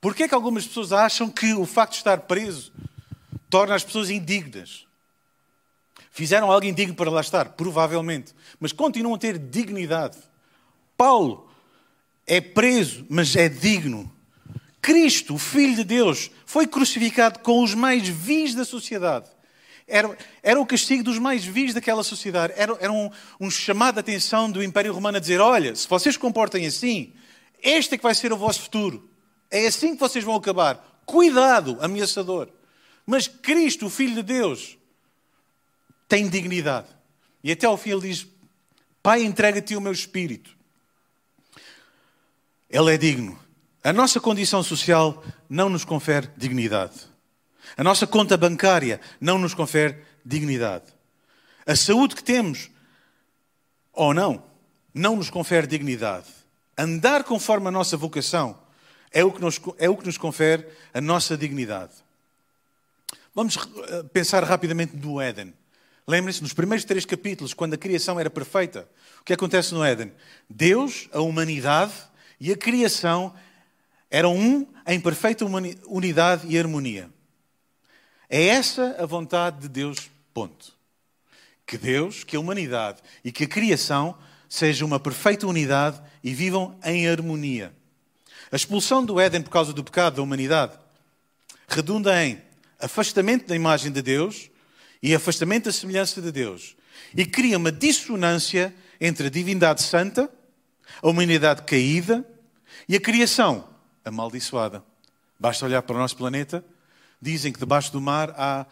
Por 0.00 0.14
que 0.14 0.24
é 0.24 0.28
que 0.28 0.34
algumas 0.34 0.66
pessoas 0.66 0.92
acham 0.92 1.28
que 1.28 1.54
o 1.54 1.64
facto 1.64 1.92
de 1.92 1.98
estar 1.98 2.18
preso 2.22 2.72
torna 3.48 3.74
as 3.74 3.84
pessoas 3.84 4.10
indignas? 4.10 4.86
Fizeram 6.10 6.50
algo 6.50 6.66
indigno 6.66 6.94
para 6.94 7.10
lá 7.10 7.20
estar? 7.20 7.50
Provavelmente. 7.50 8.34
Mas 8.60 8.72
continuam 8.72 9.14
a 9.14 9.18
ter 9.18 9.38
dignidade. 9.38 10.18
Paulo 10.96 11.48
é 12.26 12.40
preso, 12.40 13.06
mas 13.08 13.34
é 13.34 13.48
digno. 13.48 14.12
Cristo, 14.80 15.34
o 15.34 15.38
Filho 15.38 15.76
de 15.76 15.84
Deus, 15.84 16.30
foi 16.44 16.66
crucificado 16.66 17.38
com 17.38 17.62
os 17.62 17.72
mais 17.72 18.06
vis 18.06 18.54
da 18.54 18.64
sociedade. 18.64 19.30
Era, 19.92 20.16
era 20.42 20.58
o 20.58 20.64
castigo 20.64 21.02
dos 21.02 21.18
mais 21.18 21.44
vis 21.44 21.74
daquela 21.74 22.02
sociedade. 22.02 22.54
Era, 22.56 22.74
era 22.80 22.90
um, 22.90 23.10
um 23.38 23.50
chamado 23.50 23.96
de 23.96 24.00
atenção 24.00 24.50
do 24.50 24.62
Império 24.62 24.90
Romano 24.90 25.18
a 25.18 25.20
dizer: 25.20 25.38
olha, 25.38 25.76
se 25.76 25.86
vocês 25.86 26.16
comportem 26.16 26.66
assim, 26.66 27.12
este 27.62 27.94
é 27.94 27.98
que 27.98 28.02
vai 28.02 28.14
ser 28.14 28.32
o 28.32 28.36
vosso 28.38 28.62
futuro. 28.62 29.06
É 29.50 29.66
assim 29.66 29.92
que 29.92 30.00
vocês 30.00 30.24
vão 30.24 30.34
acabar. 30.34 31.02
Cuidado, 31.04 31.76
ameaçador. 31.78 32.48
Mas 33.04 33.28
Cristo, 33.28 33.84
o 33.84 33.90
Filho 33.90 34.14
de 34.14 34.22
Deus, 34.22 34.78
tem 36.08 36.26
dignidade. 36.26 36.88
E 37.44 37.52
até 37.52 37.66
ao 37.66 37.76
fim 37.76 37.90
ele 37.90 38.08
diz: 38.08 38.26
Pai, 39.02 39.22
entrega-te 39.22 39.76
o 39.76 39.80
meu 39.80 39.92
espírito. 39.92 40.56
Ele 42.70 42.94
é 42.94 42.96
digno. 42.96 43.38
A 43.84 43.92
nossa 43.92 44.18
condição 44.18 44.62
social 44.62 45.22
não 45.50 45.68
nos 45.68 45.84
confere 45.84 46.30
dignidade. 46.34 47.11
A 47.76 47.84
nossa 47.84 48.06
conta 48.06 48.36
bancária 48.36 49.00
não 49.20 49.38
nos 49.38 49.54
confere 49.54 49.98
dignidade. 50.24 50.84
A 51.66 51.76
saúde 51.76 52.14
que 52.14 52.24
temos, 52.24 52.70
ou 53.92 54.12
não, 54.12 54.42
não 54.92 55.16
nos 55.16 55.30
confere 55.30 55.66
dignidade. 55.66 56.26
Andar 56.76 57.24
conforme 57.24 57.68
a 57.68 57.70
nossa 57.70 57.96
vocação 57.96 58.58
é 59.10 59.22
o 59.24 59.30
que 59.30 59.40
nos, 59.40 59.60
é 59.78 59.88
o 59.88 59.96
que 59.96 60.06
nos 60.06 60.18
confere 60.18 60.66
a 60.92 61.00
nossa 61.00 61.36
dignidade. 61.36 61.92
Vamos 63.34 63.56
eh, 63.56 64.02
pensar 64.12 64.42
rapidamente 64.44 64.96
no 64.96 65.20
Éden. 65.20 65.54
Lembrem-se, 66.06 66.42
nos 66.42 66.52
primeiros 66.52 66.84
três 66.84 67.04
capítulos, 67.04 67.54
quando 67.54 67.74
a 67.74 67.78
criação 67.78 68.18
era 68.18 68.28
perfeita, 68.28 68.88
o 69.20 69.24
que 69.24 69.32
acontece 69.32 69.72
no 69.72 69.84
Éden? 69.84 70.12
Deus, 70.50 71.08
a 71.12 71.20
humanidade 71.20 71.92
e 72.40 72.50
a 72.50 72.56
criação 72.56 73.32
eram 74.10 74.36
um 74.36 74.66
em 74.86 75.00
perfeita 75.00 75.44
unidade 75.86 76.46
e 76.48 76.58
harmonia. 76.58 77.08
É 78.34 78.46
essa 78.46 78.96
a 78.98 79.04
vontade 79.04 79.60
de 79.60 79.68
Deus, 79.68 80.10
ponto. 80.32 80.72
Que 81.66 81.76
Deus, 81.76 82.24
que 82.24 82.34
a 82.34 82.40
humanidade 82.40 83.02
e 83.22 83.30
que 83.30 83.44
a 83.44 83.46
criação 83.46 84.16
sejam 84.48 84.88
uma 84.88 84.98
perfeita 84.98 85.46
unidade 85.46 86.00
e 86.24 86.32
vivam 86.32 86.74
em 86.82 87.06
harmonia. 87.06 87.74
A 88.50 88.56
expulsão 88.56 89.04
do 89.04 89.20
Éden 89.20 89.42
por 89.42 89.50
causa 89.50 89.74
do 89.74 89.84
pecado 89.84 90.16
da 90.16 90.22
humanidade 90.22 90.72
redunda 91.68 92.24
em 92.24 92.40
afastamento 92.80 93.48
da 93.48 93.54
imagem 93.54 93.92
de 93.92 94.00
Deus 94.00 94.50
e 95.02 95.14
afastamento 95.14 95.66
da 95.66 95.72
semelhança 95.72 96.22
de 96.22 96.32
Deus. 96.32 96.74
E 97.14 97.26
cria 97.26 97.58
uma 97.58 97.70
dissonância 97.70 98.74
entre 98.98 99.26
a 99.26 99.30
divindade 99.30 99.82
santa, 99.82 100.30
a 101.02 101.06
humanidade 101.06 101.64
caída 101.64 102.26
e 102.88 102.96
a 102.96 103.00
criação 103.00 103.68
amaldiçoada. 104.02 104.82
Basta 105.38 105.66
olhar 105.66 105.82
para 105.82 105.96
o 105.96 105.98
nosso 105.98 106.16
planeta, 106.16 106.64
dizem 107.22 107.52
que 107.52 107.60
debaixo 107.60 107.92
do 107.92 108.00
mar 108.00 108.34
há 108.36 108.66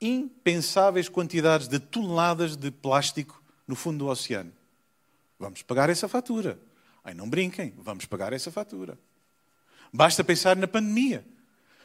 impensáveis 0.00 1.08
quantidades 1.08 1.66
de 1.66 1.80
toneladas 1.80 2.56
de 2.56 2.70
plástico 2.70 3.42
no 3.66 3.74
fundo 3.74 3.98
do 3.98 4.06
oceano. 4.08 4.52
Vamos 5.38 5.62
pagar 5.62 5.90
essa 5.90 6.08
fatura. 6.08 6.58
Ai, 7.02 7.14
não 7.14 7.28
brinquem, 7.28 7.74
vamos 7.78 8.06
pagar 8.06 8.32
essa 8.32 8.52
fatura. 8.52 8.96
Basta 9.92 10.22
pensar 10.22 10.56
na 10.56 10.68
pandemia. 10.68 11.26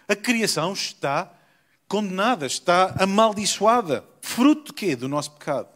A 0.08 0.16
criação 0.16 0.74
está 0.74 1.34
condenada, 1.88 2.46
está 2.46 2.96
amaldiçoada. 3.00 4.06
Fruto 4.22 4.66
de 4.66 4.74
quê? 4.74 4.96
Do 4.96 5.10
nosso 5.10 5.32
pecado. 5.32 5.70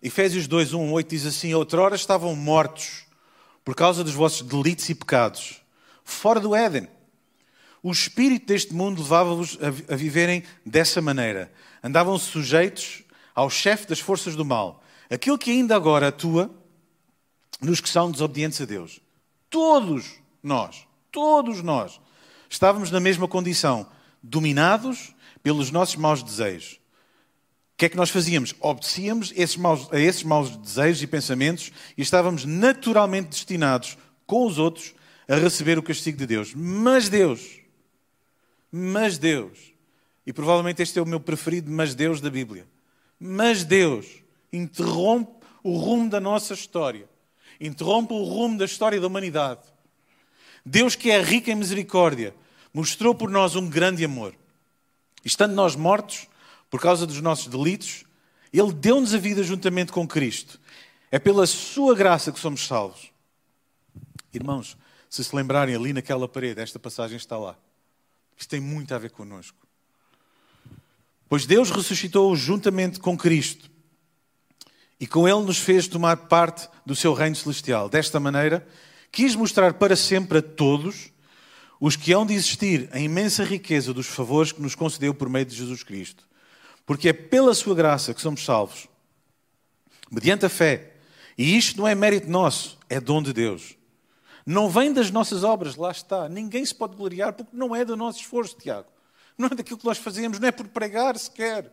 Efésios 0.00 0.46
2, 0.46 0.72
1, 0.72 0.92
8 0.92 1.08
diz 1.08 1.26
assim: 1.26 1.52
Outrora 1.52 1.96
estavam 1.96 2.36
mortos 2.36 3.06
por 3.64 3.74
causa 3.74 4.04
dos 4.04 4.12
vossos 4.12 4.42
delitos 4.42 4.88
e 4.88 4.94
pecados, 4.94 5.60
fora 6.06 6.40
do 6.40 6.54
Éden. 6.54 6.88
O 7.82 7.90
espírito 7.90 8.46
deste 8.46 8.72
mundo 8.72 9.02
levava-vos 9.02 9.58
a 9.60 9.94
viverem 9.94 10.42
dessa 10.64 11.02
maneira. 11.02 11.52
Andavam 11.82 12.18
sujeitos 12.18 13.02
ao 13.34 13.50
chefe 13.50 13.86
das 13.86 14.00
forças 14.00 14.34
do 14.34 14.44
mal, 14.44 14.82
aquele 15.10 15.36
que 15.36 15.50
ainda 15.50 15.76
agora 15.76 16.08
atua 16.08 16.50
nos 17.60 17.80
que 17.80 17.88
são 17.88 18.10
desobedientes 18.10 18.60
a 18.60 18.64
Deus. 18.64 19.00
Todos 19.50 20.14
nós, 20.42 20.86
todos 21.12 21.62
nós, 21.62 22.00
estávamos 22.48 22.90
na 22.90 23.00
mesma 23.00 23.28
condição, 23.28 23.86
dominados 24.22 25.14
pelos 25.42 25.70
nossos 25.70 25.96
maus 25.96 26.22
desejos. 26.22 26.80
O 27.74 27.76
que 27.76 27.86
é 27.86 27.88
que 27.88 27.96
nós 27.96 28.10
fazíamos? 28.10 28.54
Obedecíamos 28.58 29.32
esses 29.36 29.56
maus, 29.56 29.92
a 29.92 30.00
esses 30.00 30.22
maus 30.22 30.56
desejos 30.56 31.02
e 31.02 31.06
pensamentos 31.06 31.72
e 31.96 32.00
estávamos 32.00 32.44
naturalmente 32.44 33.28
destinados, 33.28 33.98
com 34.26 34.46
os 34.46 34.58
outros, 34.58 34.94
a 35.28 35.36
receber 35.36 35.78
o 35.78 35.82
castigo 35.82 36.18
de 36.18 36.26
Deus. 36.26 36.54
Mas 36.54 37.08
Deus, 37.08 37.60
mas 38.70 39.18
Deus, 39.18 39.72
e 40.26 40.32
provavelmente 40.32 40.82
este 40.82 40.98
é 40.98 41.02
o 41.02 41.06
meu 41.06 41.20
preferido, 41.20 41.70
mas 41.70 41.94
Deus 41.94 42.20
da 42.20 42.30
Bíblia. 42.30 42.66
Mas 43.18 43.64
Deus 43.64 44.06
interrompe 44.52 45.32
o 45.62 45.76
rumo 45.76 46.08
da 46.08 46.20
nossa 46.20 46.54
história, 46.54 47.08
interrompe 47.60 48.12
o 48.12 48.22
rumo 48.22 48.58
da 48.58 48.64
história 48.64 49.00
da 49.00 49.06
humanidade. 49.06 49.62
Deus, 50.64 50.94
que 50.94 51.10
é 51.10 51.22
rico 51.22 51.50
em 51.50 51.54
misericórdia, 51.54 52.34
mostrou 52.72 53.14
por 53.14 53.30
nós 53.30 53.56
um 53.56 53.68
grande 53.68 54.04
amor. 54.04 54.34
Estando 55.24 55.54
nós 55.54 55.74
mortos 55.74 56.28
por 56.70 56.80
causa 56.80 57.06
dos 57.06 57.20
nossos 57.20 57.46
delitos, 57.46 58.04
Ele 58.52 58.72
deu-nos 58.72 59.14
a 59.14 59.18
vida 59.18 59.42
juntamente 59.42 59.92
com 59.92 60.06
Cristo. 60.06 60.60
É 61.10 61.18
pela 61.18 61.46
Sua 61.46 61.94
graça 61.94 62.32
que 62.32 62.38
somos 62.38 62.66
salvos. 62.66 63.10
Irmãos, 64.34 64.76
se 65.08 65.22
se 65.22 65.34
lembrarem 65.34 65.74
ali 65.74 65.92
naquela 65.92 66.28
parede, 66.28 66.60
esta 66.60 66.78
passagem 66.78 67.16
está 67.16 67.38
lá. 67.38 67.56
Isto 68.36 68.50
tem 68.50 68.60
muito 68.60 68.94
a 68.94 68.98
ver 68.98 69.10
connosco. 69.10 69.66
Pois 71.28 71.46
Deus 71.46 71.70
ressuscitou 71.70 72.34
juntamente 72.36 73.00
com 73.00 73.16
Cristo 73.16 73.70
e 75.00 75.06
com 75.06 75.28
Ele 75.28 75.44
nos 75.44 75.58
fez 75.58 75.88
tomar 75.88 76.16
parte 76.16 76.68
do 76.84 76.94
seu 76.94 77.12
reino 77.12 77.36
celestial. 77.36 77.88
Desta 77.88 78.20
maneira, 78.20 78.66
quis 79.10 79.34
mostrar 79.34 79.74
para 79.74 79.96
sempre 79.96 80.38
a 80.38 80.42
todos 80.42 81.10
os 81.80 81.96
que 81.96 82.12
hão 82.12 82.24
de 82.24 82.34
existir 82.34 82.88
a 82.92 82.98
imensa 82.98 83.44
riqueza 83.44 83.92
dos 83.92 84.06
favores 84.06 84.52
que 84.52 84.62
nos 84.62 84.74
concedeu 84.74 85.12
por 85.12 85.28
meio 85.28 85.44
de 85.44 85.54
Jesus 85.54 85.82
Cristo. 85.82 86.26
Porque 86.86 87.08
é 87.08 87.12
pela 87.12 87.54
sua 87.54 87.74
graça 87.74 88.14
que 88.14 88.22
somos 88.22 88.44
salvos, 88.44 88.88
mediante 90.10 90.46
a 90.46 90.48
fé. 90.48 90.92
E 91.36 91.56
isto 91.56 91.76
não 91.78 91.88
é 91.88 91.94
mérito 91.94 92.30
nosso, 92.30 92.78
é 92.88 93.00
dom 93.00 93.22
de 93.22 93.32
Deus. 93.32 93.75
Não 94.46 94.70
vem 94.70 94.92
das 94.92 95.10
nossas 95.10 95.42
obras, 95.42 95.74
lá 95.74 95.90
está. 95.90 96.28
Ninguém 96.28 96.64
se 96.64 96.72
pode 96.72 96.94
gloriar 96.94 97.32
porque 97.32 97.54
não 97.54 97.74
é 97.74 97.84
do 97.84 97.96
nosso 97.96 98.20
esforço, 98.20 98.56
Tiago. 98.56 98.86
Não 99.36 99.48
é 99.48 99.54
daquilo 99.56 99.76
que 99.76 99.84
nós 99.84 99.98
fazemos, 99.98 100.38
não 100.38 100.46
é 100.46 100.52
por 100.52 100.68
pregar 100.68 101.18
sequer. 101.18 101.72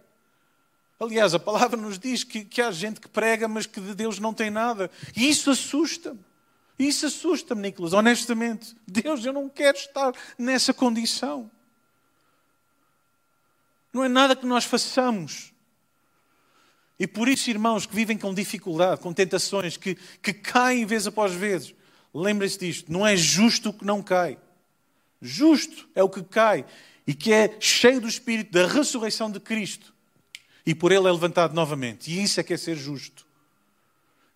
Aliás, 0.99 1.35
a 1.35 1.39
palavra 1.39 1.79
nos 1.79 1.99
diz 1.99 2.23
que, 2.23 2.43
que 2.43 2.61
há 2.61 2.71
gente 2.71 2.99
que 2.99 3.07
prega, 3.07 3.47
mas 3.47 3.67
que 3.67 3.79
de 3.79 3.93
Deus 3.93 4.17
não 4.19 4.33
tem 4.33 4.49
nada. 4.49 4.89
E 5.15 5.29
isso 5.29 5.51
assusta-me. 5.51 6.19
Isso 6.79 7.05
assusta-me, 7.05 7.61
Nicolas, 7.61 7.93
honestamente. 7.93 8.75
Deus, 8.87 9.23
eu 9.23 9.31
não 9.31 9.47
quero 9.47 9.77
estar 9.77 10.13
nessa 10.37 10.73
condição. 10.73 11.49
Não 13.93 14.03
é 14.03 14.09
nada 14.09 14.35
que 14.35 14.45
nós 14.45 14.65
façamos. 14.65 15.53
E 16.97 17.05
por 17.05 17.27
isso, 17.27 17.49
irmãos 17.49 17.85
que 17.85 17.93
vivem 17.93 18.17
com 18.17 18.33
dificuldade, 18.33 19.01
com 19.01 19.13
tentações, 19.13 19.77
que, 19.77 19.95
que 20.21 20.33
caem 20.33 20.85
vez 20.85 21.05
após 21.05 21.33
vez, 21.33 21.75
lembrem-se 22.13 22.59
disto: 22.59 22.91
não 22.91 23.05
é 23.05 23.15
justo 23.15 23.69
o 23.69 23.73
que 23.73 23.85
não 23.85 24.01
cai. 24.01 24.37
Justo 25.21 25.87
é 25.95 26.03
o 26.03 26.09
que 26.09 26.21
cai 26.21 26.65
e 27.07 27.13
que 27.13 27.31
é 27.31 27.55
cheio 27.59 28.01
do 28.01 28.07
espírito 28.07 28.51
da 28.51 28.67
ressurreição 28.67 29.31
de 29.31 29.39
Cristo 29.39 29.93
e 30.65 30.73
por 30.73 30.91
ele 30.91 31.07
é 31.07 31.11
levantado 31.11 31.53
novamente. 31.53 32.11
E 32.11 32.21
isso 32.21 32.39
é 32.39 32.43
que 32.43 32.53
é 32.53 32.57
ser 32.57 32.75
justo. 32.75 33.25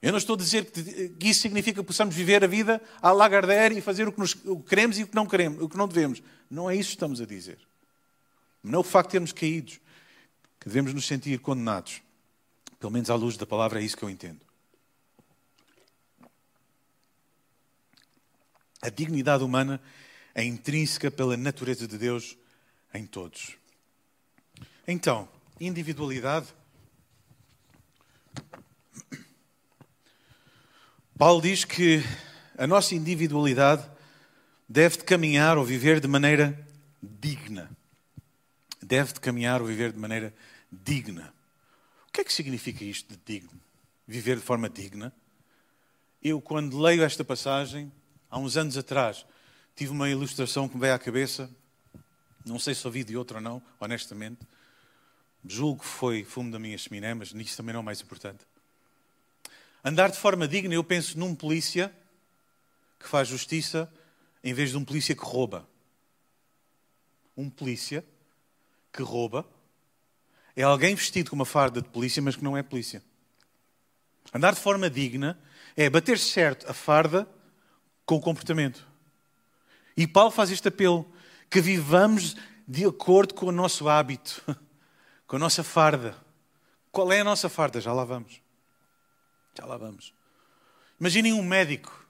Eu 0.02 0.12
não 0.12 0.18
estou 0.18 0.36
a 0.36 0.38
dizer 0.38 0.66
que 0.66 1.30
isso 1.30 1.42
significa 1.42 1.82
que 1.82 1.88
possamos 1.88 2.14
viver 2.14 2.44
a 2.44 2.48
vida 2.48 2.82
à 3.02 3.12
Lagardère 3.12 3.76
e 3.76 3.82
fazer 3.82 4.08
o 4.08 4.12
que, 4.12 4.20
nos, 4.20 4.36
o 4.46 4.58
que 4.58 4.70
queremos 4.70 5.00
e 5.00 5.04
o 5.04 5.08
que 5.08 5.16
não 5.16 5.26
queremos, 5.26 5.62
o 5.62 5.68
que 5.68 5.78
não 5.78 5.88
devemos. 5.88 6.22
Não 6.50 6.70
é 6.70 6.76
isso 6.76 6.90
que 6.90 6.96
estamos 6.96 7.20
a 7.20 7.26
dizer. 7.26 7.58
Não 8.64 8.78
é 8.78 8.80
o 8.80 8.84
facto 8.84 9.10
de 9.10 9.12
termos 9.14 9.32
caído 9.32 9.74
que 10.60 10.68
devemos 10.68 10.94
nos 10.94 11.08
sentir 11.08 11.40
condenados. 11.40 12.02
Pelo 12.80 12.92
menos 12.92 13.10
à 13.10 13.16
luz 13.16 13.38
da 13.38 13.46
palavra 13.46 13.82
é 13.82 13.84
isso 13.84 13.98
que 13.98 14.04
eu 14.04 14.10
entendo. 14.10 14.40
A 18.82 18.90
dignidade 18.90 19.44
humana 19.44 19.82
é 20.36 20.44
intrínseca 20.44 21.10
pela 21.10 21.36
natureza 21.36 21.88
de 21.88 21.98
Deus 21.98 22.38
em 22.94 23.06
todos. 23.06 23.58
Então, 24.88 25.28
individualidade. 25.60 26.48
Paulo 31.18 31.42
diz 31.42 31.66
que 31.66 32.04
a 32.58 32.68
nossa 32.68 32.94
individualidade 32.94 33.84
deve 34.70 34.98
de 34.98 35.04
caminhar 35.04 35.58
ou 35.58 35.66
viver 35.66 36.00
de 36.00 36.08
maneira 36.08 36.68
digna. 37.02 37.70
Deve 38.82 39.14
de 39.14 39.20
caminhar 39.20 39.62
ou 39.62 39.68
viver 39.68 39.92
de 39.92 40.00
maneira 40.00 40.34
digna. 40.72 41.34
O 42.08 42.12
que 42.12 42.22
é 42.22 42.24
que 42.24 42.34
significa 42.34 42.84
isto 42.84 43.14
de 43.14 43.20
digno? 43.26 43.60
Viver 44.08 44.38
de 44.38 44.44
forma 44.44 44.70
digna? 44.70 45.12
Eu, 46.22 46.40
quando 46.40 46.80
leio 46.80 47.04
esta 47.04 47.24
passagem, 47.24 47.92
há 48.30 48.40
uns 48.40 48.58
anos 48.58 48.78
atrás, 48.78 49.26
tive 49.76 49.92
uma 49.92 50.10
ilustração 50.10 50.68
que 50.68 50.76
me 50.76 50.82
veio 50.82 50.94
à 50.94 51.00
cabeça 51.00 51.50
não 52.48 52.60
sei 52.60 52.74
se 52.74 52.88
ouvi 52.88 53.04
de 53.04 53.18
outro 53.18 53.38
ou 53.38 53.44
não, 53.44 53.62
honestamente. 53.80 54.40
Julgo 55.46 55.82
que 55.82 55.88
foi 55.88 56.24
fumo 56.24 56.52
da 56.52 56.58
minha 56.58 56.78
chaminé, 56.78 57.14
mas 57.14 57.34
nisso 57.34 57.58
também 57.58 57.74
não 57.74 57.80
é 57.80 57.82
o 57.82 57.86
mais 57.86 58.02
importante. 58.02 58.40
Andar 59.84 60.10
de 60.12 60.18
forma 60.18 60.48
digna, 60.48 60.74
eu 60.74 60.84
penso 60.84 61.20
num 61.20 61.36
polícia 61.36 61.94
que 63.00 63.08
faz 63.08 63.28
justiça 63.28 63.92
em 64.44 64.54
vez 64.54 64.72
de 64.72 64.78
um 64.78 64.86
polícia 64.86 65.16
que 65.16 65.24
rouba. 65.24 65.68
Um 67.36 67.50
polícia 67.50 68.04
que 68.92 69.02
rouba 69.02 69.46
é 70.56 70.64
alguém 70.64 70.96
vestido 70.96 71.30
com 71.30 71.36
uma 71.36 71.46
farda 71.46 71.82
de 71.82 71.90
polícia, 71.90 72.22
mas 72.22 72.36
que 72.36 72.44
não 72.44 72.58
é 72.58 72.64
polícia. 72.64 73.04
Andar 74.34 74.56
de 74.56 74.62
forma 74.62 74.90
digna 74.90 75.40
é 75.76 75.90
bater 75.90 76.18
certo 76.18 76.70
a 76.70 76.74
farda 76.74 77.28
com 78.08 78.16
o 78.16 78.22
comportamento. 78.22 78.88
E 79.96 80.08
Paulo 80.08 80.32
faz 80.32 80.50
este 80.50 80.70
apelo 80.70 81.06
que 81.50 81.62
vivamos 81.62 82.36
de 82.68 82.86
acordo 82.86 83.34
com 83.34 83.48
o 83.48 83.52
nosso 83.52 83.88
hábito, 83.88 84.42
com 85.28 85.36
a 85.36 85.40
nossa 85.40 85.64
farda. 85.64 86.16
Qual 86.90 87.12
é 87.12 87.20
a 87.20 87.24
nossa 87.24 87.50
farda? 87.50 87.82
Já 87.82 87.92
lá 87.92 88.06
vamos. 88.06 88.42
Já 89.56 89.66
lá 89.66 89.78
vamos. 89.78 90.14
Imaginem 91.00 91.34
um 91.34 91.44
médico, 91.44 92.08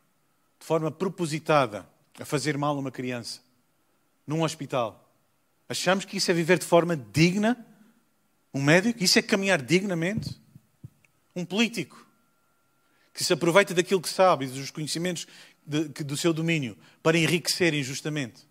de 0.59 0.65
forma 0.65 0.91
propositada, 0.91 1.87
a 2.19 2.25
fazer 2.25 2.57
mal 2.57 2.75
a 2.75 2.79
uma 2.79 2.91
criança, 2.91 3.41
num 4.25 4.43
hospital. 4.43 5.03
Achamos 5.67 6.05
que 6.05 6.17
isso 6.17 6.29
é 6.29 6.33
viver 6.33 6.59
de 6.59 6.65
forma 6.65 6.95
digna? 6.95 7.65
Um 8.53 8.61
médico? 8.61 9.03
Isso 9.03 9.17
é 9.17 9.21
caminhar 9.21 9.61
dignamente? 9.61 10.39
Um 11.35 11.43
político 11.43 12.07
que 13.17 13.23
se 13.23 13.33
aproveita 13.33 13.73
daquilo 13.73 13.99
que 13.99 14.09
sabe 14.09 14.45
e 14.45 14.47
dos 14.47 14.69
conhecimentos 14.69 15.27
de, 15.67 16.03
do 16.03 16.15
seu 16.15 16.33
domínio 16.33 16.77
para 17.03 17.17
enriquecer 17.17 17.73
injustamente. 17.73 18.47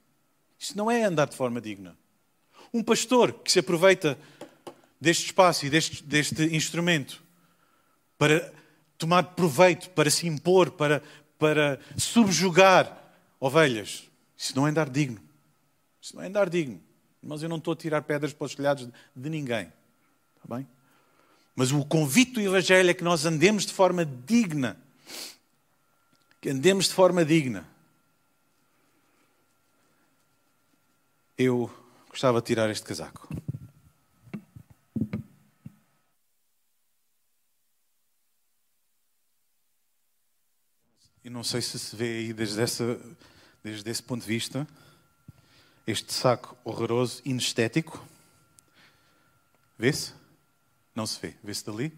Isso 0.58 0.76
não 0.76 0.90
é 0.90 1.04
andar 1.04 1.28
de 1.28 1.36
forma 1.36 1.60
digna. 1.60 1.96
Um 2.72 2.82
pastor 2.82 3.32
que 3.32 3.50
se 3.50 3.58
aproveita 3.58 4.18
deste 5.00 5.26
espaço 5.26 5.64
e 5.66 5.70
deste, 5.70 6.02
deste 6.02 6.42
instrumento 6.54 7.22
para 8.18 8.52
tomar 8.98 9.22
proveito, 9.34 9.90
para 9.90 10.10
se 10.10 10.26
impor, 10.26 10.70
para, 10.70 11.02
para 11.38 11.78
subjugar 11.96 13.02
ovelhas. 13.38 14.04
Isso 14.36 14.54
não 14.56 14.66
é 14.66 14.70
andar 14.70 14.88
digno. 14.88 15.20
Isso 16.00 16.14
não 16.16 16.22
é 16.22 16.26
andar 16.26 16.48
digno. 16.48 16.80
Mas 17.22 17.42
eu 17.42 17.48
não 17.48 17.56
estou 17.56 17.72
a 17.72 17.76
tirar 17.76 18.02
pedras 18.02 18.32
para 18.32 18.44
os 18.44 18.54
telhados 18.54 18.88
de 19.14 19.30
ninguém. 19.30 19.72
Está 20.36 20.56
bem? 20.56 20.66
Mas 21.54 21.72
o 21.72 21.84
convite 21.84 22.32
do 22.32 22.40
Evangelho 22.40 22.90
é 22.90 22.94
que 22.94 23.02
nós 23.04 23.24
andemos 23.24 23.64
de 23.64 23.72
forma 23.72 24.04
digna. 24.04 24.76
Que 26.40 26.50
andemos 26.50 26.86
de 26.86 26.94
forma 26.94 27.24
digna. 27.24 27.76
eu 31.38 31.70
gostava 32.08 32.40
de 32.40 32.46
tirar 32.46 32.70
este 32.70 32.84
casaco. 32.84 33.28
E 41.22 41.28
não 41.28 41.44
sei 41.44 41.60
se 41.60 41.78
se 41.78 41.94
vê 41.94 42.18
aí 42.18 42.32
desde, 42.32 42.60
essa, 42.60 42.98
desde 43.62 43.90
esse 43.90 44.02
ponto 44.02 44.22
de 44.22 44.28
vista 44.28 44.66
este 45.86 46.12
saco 46.12 46.56
horroroso, 46.64 47.20
inestético. 47.24 48.04
Vê-se? 49.78 50.14
Não 50.94 51.06
se 51.06 51.20
vê. 51.20 51.34
Vê-se 51.44 51.64
dali? 51.64 51.92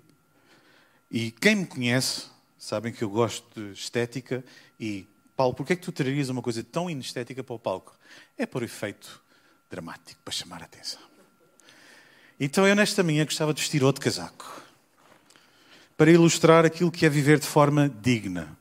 E 1.10 1.30
quem 1.30 1.56
me 1.56 1.66
conhece 1.66 2.28
sabem 2.58 2.92
que 2.92 3.02
eu 3.02 3.08
gosto 3.08 3.44
de 3.54 3.72
estética 3.72 4.44
e 4.78 5.06
Paulo, 5.36 5.54
porquê 5.54 5.74
é 5.74 5.76
que 5.76 5.82
tu 5.82 5.92
trarias 5.92 6.28
uma 6.28 6.42
coisa 6.42 6.64
tão 6.64 6.90
inestética 6.90 7.44
para 7.44 7.54
o 7.54 7.58
palco? 7.60 7.96
É 8.36 8.44
por 8.44 8.64
efeito 8.64 9.22
dramático, 9.70 10.20
para 10.24 10.34
chamar 10.34 10.62
a 10.62 10.64
atenção. 10.64 11.00
Então 12.40 12.66
eu 12.66 12.74
nesta 12.74 13.04
manhã 13.04 13.24
gostava 13.24 13.54
de 13.54 13.60
vestir 13.60 13.84
outro 13.84 14.02
casaco 14.02 14.62
para 15.96 16.10
ilustrar 16.10 16.64
aquilo 16.64 16.90
que 16.90 17.06
é 17.06 17.08
viver 17.08 17.38
de 17.38 17.46
forma 17.46 17.88
digna. 17.88 18.57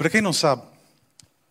Para 0.00 0.08
quem 0.08 0.22
não 0.22 0.32
sabe, 0.32 0.62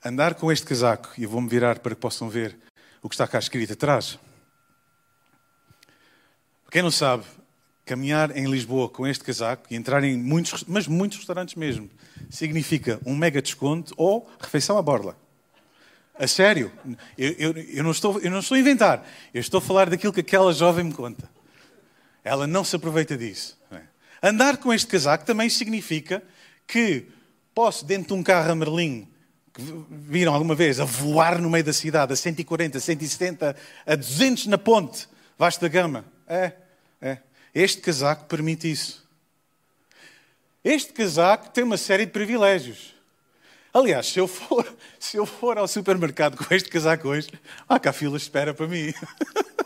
andar 0.03 0.33
com 0.33 0.51
este 0.51 0.65
casaco, 0.65 1.11
e 1.15 1.21
eu 1.21 1.29
vou-me 1.29 1.47
virar 1.47 1.77
para 1.77 1.93
que 1.93 2.01
possam 2.01 2.27
ver 2.27 2.57
o 2.99 3.07
que 3.07 3.13
está 3.13 3.27
cá 3.27 3.37
escrito 3.37 3.73
atrás. 3.73 4.17
Para 6.63 6.71
quem 6.71 6.81
não 6.81 6.89
sabe, 6.89 7.25
caminhar 7.85 8.35
em 8.35 8.49
Lisboa 8.49 8.89
com 8.89 9.05
este 9.05 9.23
casaco 9.23 9.67
e 9.69 9.75
entrar 9.75 10.03
em 10.03 10.17
muitos, 10.17 10.63
mas 10.67 10.87
muitos 10.87 11.19
restaurantes 11.19 11.53
mesmo, 11.53 11.91
significa 12.27 12.99
um 13.05 13.15
mega 13.15 13.39
desconto 13.39 13.93
ou 13.95 14.27
refeição 14.39 14.79
à 14.79 14.81
borla. 14.81 15.15
A 16.17 16.25
sério, 16.25 16.71
eu, 17.15 17.31
eu, 17.33 17.51
eu, 17.51 17.83
não 17.83 17.91
estou, 17.91 18.19
eu 18.19 18.31
não 18.31 18.39
estou 18.39 18.55
a 18.55 18.59
inventar, 18.59 19.07
eu 19.31 19.41
estou 19.41 19.59
a 19.59 19.61
falar 19.61 19.91
daquilo 19.91 20.11
que 20.11 20.21
aquela 20.21 20.51
jovem 20.53 20.85
me 20.85 20.93
conta. 20.95 21.29
Ela 22.23 22.47
não 22.47 22.63
se 22.63 22.75
aproveita 22.75 23.15
disso. 23.15 23.59
É? 23.71 23.81
Andar 24.23 24.57
com 24.57 24.73
este 24.73 24.87
casaco 24.87 25.23
também 25.23 25.51
significa 25.51 26.23
que 26.65 27.18
posso, 27.53 27.85
dentro 27.85 28.07
de 28.07 28.13
um 28.13 28.23
carro 28.23 28.51
amarelinho, 28.51 29.07
que 29.53 29.61
viram 29.89 30.33
alguma 30.33 30.55
vez, 30.55 30.79
a 30.79 30.85
voar 30.85 31.41
no 31.41 31.49
meio 31.49 31.63
da 31.63 31.73
cidade 31.73 32.13
a 32.13 32.15
140, 32.15 32.79
170, 32.79 33.55
a 33.85 33.95
200 33.95 34.47
na 34.47 34.57
ponte, 34.57 35.07
vasta 35.37 35.67
gama. 35.67 36.05
É, 36.27 36.53
é. 37.01 37.17
Este 37.53 37.81
casaco 37.81 38.25
permite 38.25 38.71
isso. 38.71 39.07
Este 40.63 40.93
casaco 40.93 41.49
tem 41.49 41.63
uma 41.63 41.77
série 41.77 42.05
de 42.05 42.11
privilégios. 42.11 42.93
Aliás, 43.73 44.07
se 44.07 44.19
eu 44.19 44.27
for, 44.27 44.65
se 44.99 45.17
eu 45.17 45.25
for 45.25 45.57
ao 45.57 45.67
supermercado 45.67 46.37
com 46.37 46.53
este 46.53 46.69
casaco 46.69 47.07
hoje, 47.07 47.29
há 47.67 47.79
cá 47.79 47.93
fila 47.93 48.17
espera 48.17 48.53
para 48.53 48.67
mim. 48.67 48.93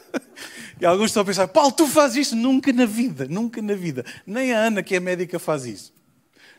E 0.81 0.85
alguns 0.85 1.11
estão 1.11 1.21
a 1.21 1.25
pensar, 1.25 1.47
Paulo, 1.47 1.71
tu 1.71 1.87
fazes 1.87 2.27
isso? 2.27 2.35
Nunca 2.35 2.73
na 2.73 2.85
vida, 2.85 3.25
nunca 3.29 3.61
na 3.61 3.73
vida. 3.73 4.03
Nem 4.27 4.51
a 4.51 4.59
Ana, 4.59 4.83
que 4.83 4.93
é 4.93 4.99
médica, 4.99 5.39
faz 5.39 5.65
isso. 5.65 5.92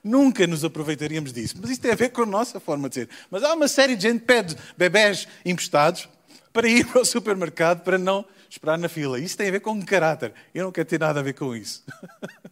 Nunca 0.05 0.47
nos 0.47 0.63
aproveitaríamos 0.63 1.33
disso. 1.33 1.57
Mas 1.59 1.71
isso 1.71 1.81
tem 1.81 1.91
a 1.91 1.95
ver 1.95 2.11
com 2.11 2.23
a 2.23 2.27
nossa 2.27 2.61
forma 2.61 2.91
de 2.91 2.97
ser. 2.97 3.09
Mas 3.31 3.43
há 3.43 3.55
uma 3.55 3.67
série 3.67 3.97
de 3.97 4.03
gente 4.03 4.21
que 4.21 4.27
pede 4.27 4.55
bebés 4.77 5.27
emprestados 5.47 6.07
para 6.53 6.69
ir 6.69 6.87
para 6.87 7.01
o 7.01 7.05
supermercado 7.07 7.83
para 7.83 7.97
não 7.97 8.23
esperar 8.51 8.77
na 8.77 8.89
fila. 8.89 9.19
Isso 9.19 9.37
tem 9.37 9.49
a 9.49 9.51
ver 9.51 9.61
com 9.61 9.83
caráter. 9.83 10.35
Eu 10.55 10.65
não 10.65 10.73
quero 10.73 10.87
ter 10.87 11.01
nada 11.01 11.21
a 11.21 11.23
ver 11.23 11.33
com 11.33 11.57
isso. 11.57 11.83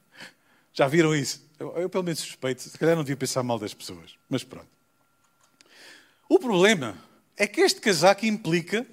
Já 0.73 0.89
viram 0.89 1.15
isso? 1.15 1.47
Eu, 1.59 1.77
eu, 1.77 1.91
pelo 1.91 2.03
menos 2.03 2.21
suspeito. 2.21 2.63
Se 2.63 2.79
calhar 2.79 2.97
não 2.97 3.05
devia 3.05 3.19
pensar 3.19 3.43
mal 3.43 3.59
das 3.59 3.75
pessoas. 3.75 4.15
Mas 4.31 4.43
pronto. 4.43 4.67
O 6.27 6.39
problema 6.39 6.97
é 7.37 7.47
que 7.47 7.61
este 7.61 7.83
casaco 7.83 8.25
implica 8.25 8.87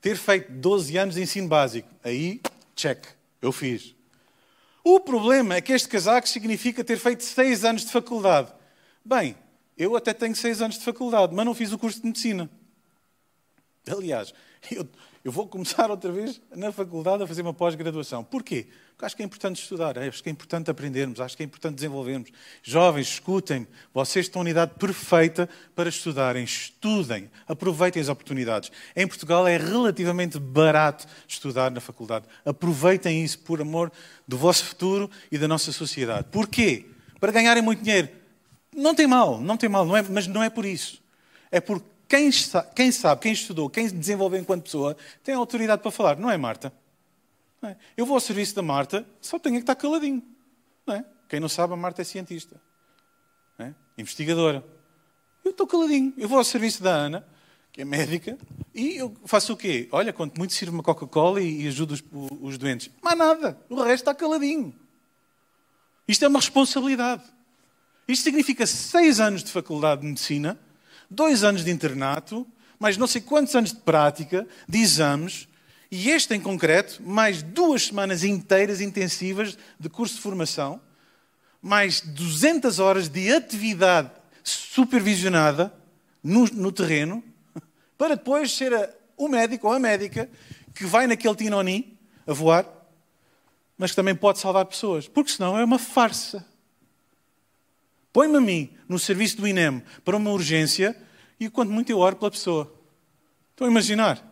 ter 0.00 0.16
feito 0.16 0.50
12 0.50 0.96
anos 0.96 1.14
de 1.16 1.20
ensino 1.20 1.46
básico. 1.46 1.88
Aí, 2.02 2.40
check. 2.74 3.04
Eu 3.42 3.52
fiz. 3.52 3.97
O 4.90 4.98
problema 4.98 5.54
é 5.54 5.60
que 5.60 5.74
este 5.74 5.86
casaco 5.86 6.26
significa 6.26 6.82
ter 6.82 6.98
feito 6.98 7.22
seis 7.22 7.62
anos 7.62 7.84
de 7.84 7.92
faculdade. 7.92 8.50
Bem, 9.04 9.36
eu 9.76 9.94
até 9.94 10.14
tenho 10.14 10.34
seis 10.34 10.62
anos 10.62 10.78
de 10.78 10.84
faculdade, 10.86 11.34
mas 11.34 11.44
não 11.44 11.54
fiz 11.54 11.74
o 11.74 11.78
curso 11.78 12.00
de 12.00 12.06
medicina. 12.06 12.48
Aliás, 13.86 14.32
eu, 14.70 14.86
eu 15.24 15.32
vou 15.32 15.46
começar 15.46 15.90
outra 15.90 16.10
vez 16.10 16.40
na 16.54 16.72
faculdade 16.72 17.22
a 17.22 17.26
fazer 17.26 17.42
uma 17.42 17.52
pós-graduação. 17.52 18.24
Porquê? 18.24 18.66
Porque 18.92 19.04
acho 19.04 19.16
que 19.16 19.22
é 19.22 19.24
importante 19.24 19.62
estudar, 19.62 19.98
acho 19.98 20.22
que 20.22 20.28
é 20.28 20.32
importante 20.32 20.70
aprendermos, 20.70 21.20
acho 21.20 21.36
que 21.36 21.42
é 21.42 21.46
importante 21.46 21.76
desenvolvermos. 21.76 22.30
Jovens, 22.62 23.08
escutem-me, 23.08 23.66
vocês 23.92 24.26
estão 24.26 24.46
em 24.46 24.50
idade 24.50 24.72
perfeita 24.78 25.48
para 25.74 25.88
estudarem. 25.88 26.44
Estudem, 26.44 27.30
aproveitem 27.46 28.00
as 28.02 28.08
oportunidades. 28.08 28.72
Em 28.96 29.06
Portugal 29.06 29.46
é 29.46 29.56
relativamente 29.56 30.38
barato 30.38 31.06
estudar 31.28 31.70
na 31.70 31.80
faculdade. 31.80 32.26
Aproveitem 32.44 33.22
isso 33.22 33.38
por 33.40 33.60
amor 33.60 33.92
do 34.26 34.36
vosso 34.36 34.64
futuro 34.64 35.10
e 35.30 35.38
da 35.38 35.46
nossa 35.46 35.70
sociedade. 35.72 36.26
Porquê? 36.30 36.86
Para 37.20 37.32
ganharem 37.32 37.62
muito 37.62 37.82
dinheiro. 37.82 38.08
Não 38.74 38.94
tem 38.94 39.06
mal, 39.06 39.40
não 39.40 39.56
tem 39.56 39.68
mal, 39.68 39.84
não 39.84 39.96
é, 39.96 40.02
mas 40.02 40.26
não 40.26 40.42
é 40.42 40.50
por 40.50 40.64
isso. 40.64 41.02
É 41.50 41.60
porque 41.60 41.97
quem, 42.08 42.30
quem 42.74 42.90
sabe, 42.90 43.20
quem 43.20 43.32
estudou, 43.32 43.68
quem 43.68 43.86
desenvolveu 43.88 44.40
enquanto 44.40 44.64
pessoa, 44.64 44.96
tem 45.22 45.34
autoridade 45.34 45.82
para 45.82 45.90
falar, 45.90 46.16
não 46.16 46.30
é 46.30 46.38
Marta? 46.38 46.72
Não 47.60 47.68
é? 47.68 47.76
Eu 47.96 48.06
vou 48.06 48.14
ao 48.14 48.20
serviço 48.20 48.54
da 48.54 48.62
Marta, 48.62 49.06
só 49.20 49.38
tenho 49.38 49.56
que 49.56 49.60
estar 49.60 49.74
caladinho. 49.74 50.22
Não 50.86 50.94
é? 50.94 51.04
Quem 51.28 51.38
não 51.38 51.48
sabe, 51.48 51.74
a 51.74 51.76
Marta 51.76 52.00
é 52.00 52.04
cientista, 52.04 52.58
é? 53.58 53.74
investigadora. 53.98 54.64
Eu 55.44 55.50
estou 55.50 55.66
caladinho. 55.66 56.14
Eu 56.16 56.28
vou 56.28 56.38
ao 56.38 56.44
serviço 56.44 56.82
da 56.82 56.90
Ana, 56.90 57.28
que 57.70 57.82
é 57.82 57.84
médica, 57.84 58.38
e 58.74 58.96
eu 58.96 59.14
faço 59.26 59.52
o 59.52 59.56
quê? 59.56 59.86
Olha, 59.92 60.12
quanto 60.12 60.38
muito 60.38 60.54
sirvo 60.54 60.74
uma 60.74 60.82
Coca-Cola 60.82 61.42
e, 61.42 61.64
e 61.64 61.68
ajudo 61.68 61.92
os, 61.92 62.02
os 62.40 62.56
doentes. 62.56 62.90
Mais 63.02 63.18
nada. 63.18 63.60
O 63.68 63.76
resto 63.82 64.08
está 64.08 64.14
caladinho. 64.14 64.74
Isto 66.06 66.24
é 66.24 66.28
uma 66.28 66.38
responsabilidade. 66.38 67.22
Isto 68.06 68.24
significa 68.24 68.66
seis 68.66 69.20
anos 69.20 69.44
de 69.44 69.52
faculdade 69.52 70.00
de 70.00 70.06
medicina 70.06 70.58
dois 71.10 71.44
anos 71.44 71.64
de 71.64 71.70
internato, 71.70 72.46
mais 72.78 72.96
não 72.96 73.06
sei 73.06 73.20
quantos 73.20 73.54
anos 73.54 73.72
de 73.72 73.78
prática, 73.80 74.46
de 74.68 74.78
exames, 74.78 75.48
e 75.90 76.10
este 76.10 76.34
em 76.34 76.40
concreto, 76.40 77.02
mais 77.02 77.42
duas 77.42 77.86
semanas 77.86 78.22
inteiras 78.22 78.80
intensivas 78.80 79.56
de 79.80 79.88
curso 79.88 80.16
de 80.16 80.20
formação, 80.20 80.80
mais 81.62 82.00
200 82.00 82.78
horas 82.78 83.08
de 83.08 83.32
atividade 83.32 84.10
supervisionada 84.44 85.72
no, 86.22 86.44
no 86.46 86.70
terreno, 86.70 87.24
para 87.96 88.16
depois 88.16 88.52
ser 88.52 88.72
a, 88.74 88.90
o 89.16 89.28
médico 89.28 89.66
ou 89.66 89.72
a 89.72 89.78
médica 89.78 90.28
que 90.74 90.84
vai 90.84 91.06
naquele 91.06 91.34
tinoni 91.34 91.98
a 92.26 92.32
voar, 92.32 92.66
mas 93.76 93.90
que 93.90 93.96
também 93.96 94.14
pode 94.14 94.38
salvar 94.38 94.64
pessoas, 94.66 95.08
porque 95.08 95.32
senão 95.32 95.58
é 95.58 95.64
uma 95.64 95.78
farsa. 95.78 96.46
Põe-me 98.12 98.36
a 98.36 98.40
mim 98.40 98.70
no 98.88 98.98
serviço 98.98 99.36
do 99.36 99.46
INEM 99.46 99.82
para 100.04 100.16
uma 100.16 100.30
urgência 100.30 100.96
e 101.38 101.48
quanto 101.48 101.70
muito 101.70 101.90
eu 101.90 101.98
oro 101.98 102.16
pela 102.16 102.30
pessoa. 102.30 102.72
Estão 103.50 103.66
a 103.66 103.70
imaginar? 103.70 104.24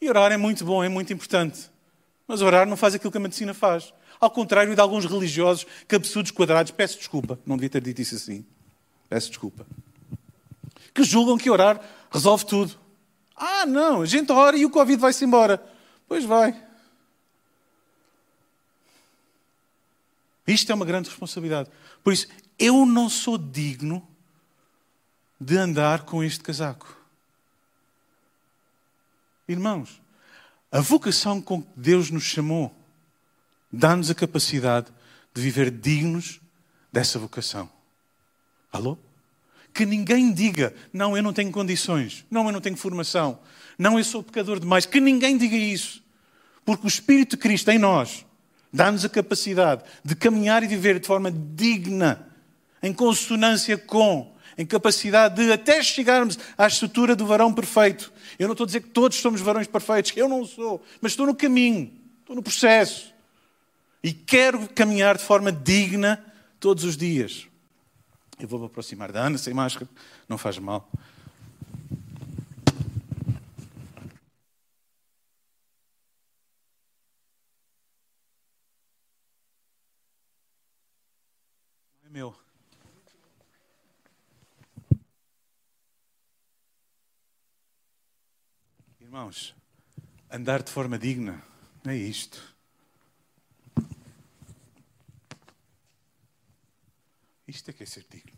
E 0.00 0.08
orar 0.08 0.30
é 0.30 0.36
muito 0.36 0.64
bom, 0.64 0.82
é 0.82 0.88
muito 0.88 1.12
importante. 1.12 1.70
Mas 2.26 2.42
orar 2.42 2.66
não 2.66 2.76
faz 2.76 2.94
aquilo 2.94 3.10
que 3.10 3.18
a 3.18 3.20
medicina 3.20 3.54
faz. 3.54 3.92
Ao 4.20 4.30
contrário 4.30 4.74
de 4.74 4.80
alguns 4.80 5.04
religiosos 5.04 5.66
cabeçudos 5.86 6.30
quadrados, 6.30 6.72
peço 6.72 6.98
desculpa, 6.98 7.38
não 7.46 7.56
devia 7.56 7.70
ter 7.70 7.80
dito 7.80 8.02
isso 8.02 8.14
assim. 8.14 8.44
Peço 9.08 9.28
desculpa. 9.28 9.66
Que 10.92 11.02
julgam 11.02 11.38
que 11.38 11.48
orar 11.50 11.80
resolve 12.10 12.44
tudo. 12.44 12.78
Ah, 13.34 13.64
não, 13.64 14.02
a 14.02 14.06
gente 14.06 14.30
ora 14.32 14.56
e 14.56 14.66
o 14.66 14.70
Covid 14.70 15.00
vai-se 15.00 15.24
embora. 15.24 15.62
Pois 16.06 16.24
vai. 16.24 16.68
Isto 20.46 20.72
é 20.72 20.74
uma 20.74 20.84
grande 20.84 21.08
responsabilidade. 21.08 21.70
Por 22.02 22.12
isso, 22.12 22.26
eu 22.58 22.84
não 22.84 23.08
sou 23.08 23.38
digno 23.38 24.06
de 25.40 25.56
andar 25.56 26.02
com 26.02 26.22
este 26.22 26.40
casaco. 26.40 26.96
Irmãos, 29.46 30.00
a 30.70 30.80
vocação 30.80 31.40
com 31.40 31.62
que 31.62 31.68
Deus 31.76 32.10
nos 32.10 32.24
chamou 32.24 32.74
dá-nos 33.72 34.10
a 34.10 34.14
capacidade 34.14 34.88
de 35.32 35.40
viver 35.40 35.70
dignos 35.70 36.40
dessa 36.92 37.18
vocação. 37.18 37.70
Alô? 38.72 38.98
Que 39.72 39.86
ninguém 39.86 40.32
diga, 40.32 40.74
não, 40.92 41.16
eu 41.16 41.22
não 41.22 41.32
tenho 41.32 41.52
condições, 41.52 42.24
não, 42.30 42.46
eu 42.46 42.52
não 42.52 42.60
tenho 42.60 42.76
formação, 42.76 43.38
não, 43.78 43.96
eu 43.96 44.04
sou 44.04 44.22
pecador 44.22 44.58
demais. 44.58 44.84
Que 44.84 45.00
ninguém 45.00 45.38
diga 45.38 45.56
isso. 45.56 46.02
Porque 46.64 46.84
o 46.84 46.88
Espírito 46.88 47.36
de 47.36 47.42
Cristo 47.42 47.70
em 47.70 47.78
nós 47.78 48.26
dá-nos 48.72 49.04
a 49.04 49.08
capacidade 49.08 49.84
de 50.04 50.16
caminhar 50.16 50.62
e 50.62 50.66
viver 50.66 50.98
de 50.98 51.06
forma 51.06 51.30
digna 51.30 52.27
em 52.82 52.92
consonância 52.92 53.76
com, 53.76 54.34
em 54.56 54.66
capacidade 54.66 55.36
de 55.36 55.52
até 55.52 55.82
chegarmos 55.82 56.38
à 56.56 56.66
estrutura 56.66 57.14
do 57.14 57.26
varão 57.26 57.52
perfeito. 57.52 58.12
Eu 58.38 58.48
não 58.48 58.52
estou 58.52 58.64
a 58.64 58.66
dizer 58.66 58.80
que 58.82 58.88
todos 58.88 59.18
somos 59.18 59.40
varões 59.40 59.66
perfeitos, 59.66 60.12
eu 60.16 60.28
não 60.28 60.44
sou, 60.44 60.82
mas 61.00 61.12
estou 61.12 61.26
no 61.26 61.34
caminho, 61.34 61.92
estou 62.20 62.36
no 62.36 62.42
processo. 62.42 63.12
E 64.02 64.12
quero 64.12 64.68
caminhar 64.68 65.16
de 65.16 65.24
forma 65.24 65.50
digna 65.50 66.24
todos 66.60 66.84
os 66.84 66.96
dias. 66.96 67.46
Eu 68.38 68.46
vou 68.46 68.60
me 68.60 68.66
aproximar 68.66 69.10
da 69.10 69.20
Ana 69.20 69.38
sem 69.38 69.52
máscara, 69.52 69.88
não 70.28 70.38
faz 70.38 70.58
mal. 70.58 70.88
É 82.06 82.08
meu. 82.08 82.47
Irmãos, 89.08 89.56
andar 90.30 90.62
de 90.62 90.70
forma 90.70 90.98
digna 90.98 91.42
É 91.86 91.96
isto. 91.96 92.54
Isto 97.46 97.70
é 97.70 97.72
que 97.72 97.84
é 97.84 97.86
ser 97.86 98.04
digno. 98.10 98.36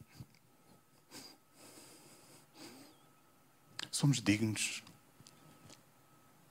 Somos 3.90 4.22
dignos 4.22 4.84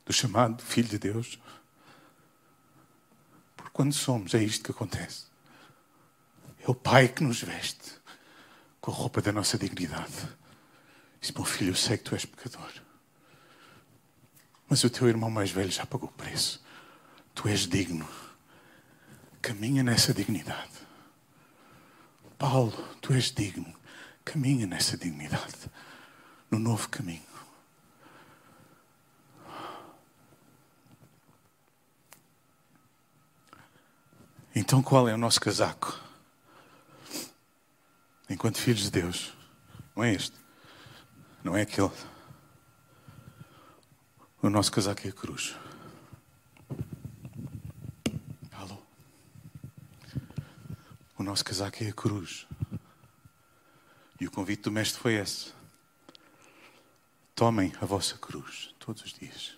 do 0.06 0.12
chamado 0.12 0.62
Filho 0.62 0.90
de 0.90 1.00
Deus. 1.00 1.40
Porque 3.56 3.72
quando 3.72 3.94
somos, 3.94 4.34
é 4.34 4.44
isto 4.44 4.66
que 4.66 4.72
acontece. 4.72 5.28
É 6.60 6.70
o 6.70 6.76
Pai 6.76 7.08
que 7.08 7.24
nos 7.24 7.42
veste 7.42 7.94
com 8.82 8.92
a 8.92 8.94
roupa 8.94 9.22
da 9.22 9.32
nossa 9.32 9.58
dignidade. 9.58 10.28
Diz: 11.22 11.32
Meu 11.32 11.46
filho, 11.46 11.72
eu 11.72 11.76
sei 11.76 11.98
que 11.98 12.04
tu 12.04 12.16
és 12.16 12.26
pecador. 12.26 12.89
Mas 14.70 14.84
o 14.84 14.90
teu 14.90 15.10
irmão 15.10 15.32
mais 15.32 15.50
velho 15.50 15.72
já 15.72 15.86
pagou 15.86 16.08
o 16.08 16.14
preço. 16.14 16.64
Tu 17.34 17.48
és 17.48 17.62
digno. 17.68 18.08
Caminha 19.42 19.82
nessa 19.82 20.14
dignidade. 20.14 20.78
Paulo, 22.38 22.72
tu 23.02 23.12
és 23.12 23.32
digno. 23.32 23.74
Caminha 24.24 24.68
nessa 24.68 24.96
dignidade. 24.96 25.72
No 26.52 26.60
novo 26.60 26.88
caminho. 26.88 27.28
Então 34.56 34.84
qual 34.84 35.08
é 35.08 35.14
o 35.14 35.18
nosso 35.18 35.42
casaco? 35.42 36.00
Enquanto 38.30 38.60
filhos 38.60 38.84
de 38.84 38.92
Deus. 38.92 39.34
Não 39.96 40.04
é 40.04 40.14
este. 40.14 40.36
Não 41.44 41.58
é 41.58 41.62
aquele. 41.64 41.92
O 44.42 44.50
nosso 44.50 44.72
casaco 44.72 45.06
é 45.06 45.10
a 45.10 45.14
cruz. 45.14 45.54
Alô? 48.54 48.78
O 51.18 51.24
nosso 51.24 51.44
casaco 51.44 51.84
é 51.84 51.90
a 51.90 51.94
cruz. 51.94 52.48
E 54.18 54.26
o 54.26 54.32
convite 54.32 54.64
do 54.64 54.72
Mestre 54.72 55.02
foi 55.02 55.16
esse. 55.16 55.52
Tomem 57.36 57.74
a 57.82 57.86
vossa 57.86 58.18
cruz 58.18 58.74
todos 58.80 59.04
os 59.04 59.12
dias. 59.12 59.58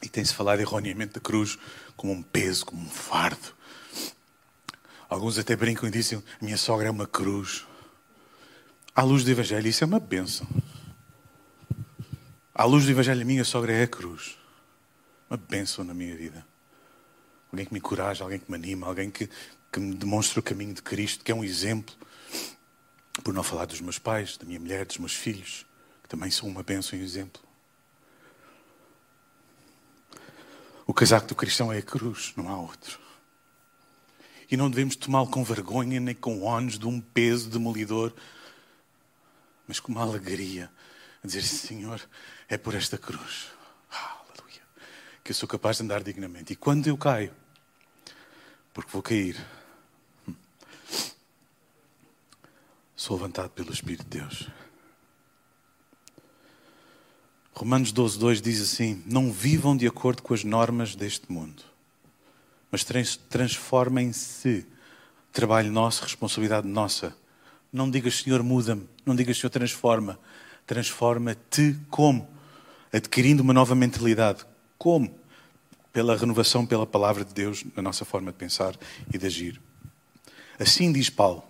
E 0.00 0.08
tem-se 0.08 0.32
falado 0.32 0.60
erroneamente 0.60 1.14
da 1.14 1.20
cruz 1.20 1.58
como 1.96 2.12
um 2.12 2.22
peso, 2.22 2.66
como 2.66 2.80
um 2.80 2.90
fardo. 2.90 3.52
Alguns 5.08 5.38
até 5.38 5.56
brincam 5.56 5.88
e 5.88 5.92
dizem: 5.92 6.22
minha 6.40 6.56
sogra 6.56 6.86
é 6.86 6.90
uma 6.90 7.06
cruz. 7.06 7.66
À 8.94 9.02
luz 9.02 9.24
do 9.24 9.30
Evangelho, 9.30 9.66
isso 9.66 9.82
é 9.82 9.86
uma 9.86 9.98
bênção. 9.98 10.46
À 12.54 12.64
luz 12.64 12.84
do 12.84 12.90
Evangelho, 12.90 13.22
a 13.22 13.24
minha 13.24 13.42
sogra 13.42 13.72
é 13.72 13.84
a 13.84 13.86
cruz. 13.86 14.36
Uma 15.30 15.38
bênção 15.38 15.82
na 15.82 15.94
minha 15.94 16.14
vida. 16.14 16.46
Alguém 17.50 17.64
que 17.64 17.72
me 17.72 17.78
encoraja, 17.78 18.22
alguém 18.22 18.38
que 18.38 18.50
me 18.50 18.56
anima, 18.56 18.86
alguém 18.86 19.10
que, 19.10 19.30
que 19.72 19.80
me 19.80 19.94
demonstra 19.94 20.40
o 20.40 20.42
caminho 20.42 20.74
de 20.74 20.82
Cristo, 20.82 21.24
que 21.24 21.32
é 21.32 21.34
um 21.34 21.42
exemplo. 21.42 21.94
Por 23.24 23.32
não 23.32 23.42
falar 23.42 23.64
dos 23.64 23.80
meus 23.80 23.98
pais, 23.98 24.36
da 24.36 24.44
minha 24.44 24.60
mulher, 24.60 24.84
dos 24.84 24.98
meus 24.98 25.14
filhos, 25.14 25.64
que 26.02 26.08
também 26.10 26.30
são 26.30 26.46
uma 26.46 26.62
bênção 26.62 26.98
e 26.98 27.02
um 27.02 27.04
exemplo. 27.04 27.42
O 30.86 30.92
casaco 30.92 31.28
do 31.28 31.34
cristão 31.34 31.72
é 31.72 31.78
a 31.78 31.82
cruz, 31.82 32.34
não 32.36 32.50
há 32.50 32.58
outro. 32.58 33.00
E 34.50 34.56
não 34.56 34.68
devemos 34.68 34.96
tomá-lo 34.96 35.28
com 35.28 35.42
vergonha 35.42 35.98
nem 35.98 36.14
com 36.14 36.42
ónus 36.42 36.78
de 36.78 36.86
um 36.86 37.00
peso 37.00 37.48
demolidor, 37.48 38.12
mas 39.66 39.80
com 39.80 39.92
uma 39.92 40.02
alegria, 40.02 40.70
a 41.22 41.26
dizer: 41.26 41.42
Senhor, 41.42 42.00
é 42.48 42.56
por 42.56 42.74
esta 42.74 42.98
cruz, 42.98 43.48
aleluia, 43.90 44.62
que 45.22 45.30
eu 45.30 45.34
sou 45.34 45.48
capaz 45.48 45.76
de 45.76 45.84
andar 45.84 46.02
dignamente. 46.02 46.52
E 46.52 46.56
quando 46.56 46.86
eu 46.86 46.96
caio, 46.96 47.34
porque 48.72 48.90
vou 48.90 49.02
cair, 49.02 49.36
hum, 50.28 50.34
sou 52.96 53.16
levantado 53.16 53.50
pelo 53.50 53.72
Espírito 53.72 54.04
de 54.04 54.18
Deus. 54.20 54.48
Romanos 57.54 57.92
12, 57.92 58.18
2 58.18 58.42
diz 58.42 58.60
assim: 58.60 59.02
Não 59.06 59.30
vivam 59.30 59.76
de 59.76 59.86
acordo 59.86 60.22
com 60.22 60.34
as 60.34 60.42
normas 60.42 60.96
deste 60.96 61.30
mundo, 61.30 61.62
mas 62.70 62.84
transformem-se. 63.28 64.66
Trabalho 65.32 65.72
nosso, 65.72 66.02
responsabilidade 66.02 66.66
nossa. 66.66 67.16
Não 67.72 67.90
digas, 67.90 68.20
Senhor, 68.20 68.42
muda-me. 68.42 68.86
Não 69.06 69.16
digas, 69.16 69.38
Senhor, 69.38 69.50
transforma. 69.50 70.18
Transforma-te 70.66 71.76
como? 71.90 72.28
Adquirindo 72.92 73.42
uma 73.42 73.54
nova 73.54 73.74
mentalidade. 73.74 74.44
Como? 74.76 75.14
Pela 75.92 76.16
renovação, 76.16 76.66
pela 76.66 76.86
palavra 76.86 77.24
de 77.24 77.32
Deus 77.32 77.64
na 77.74 77.82
nossa 77.82 78.04
forma 78.04 78.30
de 78.30 78.38
pensar 78.38 78.76
e 79.12 79.16
de 79.16 79.26
agir. 79.26 79.60
Assim 80.58 80.92
diz 80.92 81.08
Paulo 81.08 81.44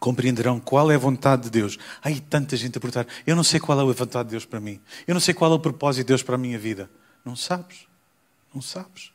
compreenderão 0.00 0.58
qual 0.58 0.90
é 0.90 0.94
a 0.94 0.98
vontade 0.98 1.42
de 1.42 1.50
Deus. 1.50 1.78
Aí 2.02 2.18
tanta 2.18 2.56
gente 2.56 2.78
a 2.78 2.80
perguntar: 2.80 3.06
eu 3.26 3.36
não 3.36 3.44
sei 3.44 3.60
qual 3.60 3.78
é 3.78 3.82
a 3.82 3.92
vontade 3.92 4.28
de 4.28 4.30
Deus 4.30 4.46
para 4.46 4.58
mim. 4.58 4.80
Eu 5.06 5.14
não 5.14 5.20
sei 5.20 5.34
qual 5.34 5.52
é 5.52 5.54
o 5.54 5.60
propósito 5.60 6.04
de 6.04 6.08
Deus 6.08 6.22
para 6.22 6.34
a 6.34 6.38
minha 6.38 6.58
vida. 6.58 6.90
Não 7.24 7.36
sabes. 7.36 7.86
Não 8.52 8.62
sabes. 8.62 9.12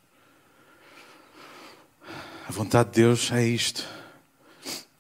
A 2.48 2.52
vontade 2.52 2.90
de 2.92 3.02
Deus 3.02 3.32
é 3.32 3.44
isto: 3.44 3.84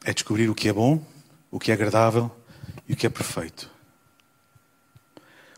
é 0.04 0.12
descobrir 0.12 0.50
o 0.50 0.56
que 0.56 0.68
é 0.68 0.74
bom, 0.74 1.06
o 1.56 1.60
que 1.60 1.72
é 1.72 1.74
agradável 1.74 2.30
e 2.88 2.94
o 2.94 2.96
que 2.96 3.08
é 3.08 3.10
perfeito. 3.10 3.72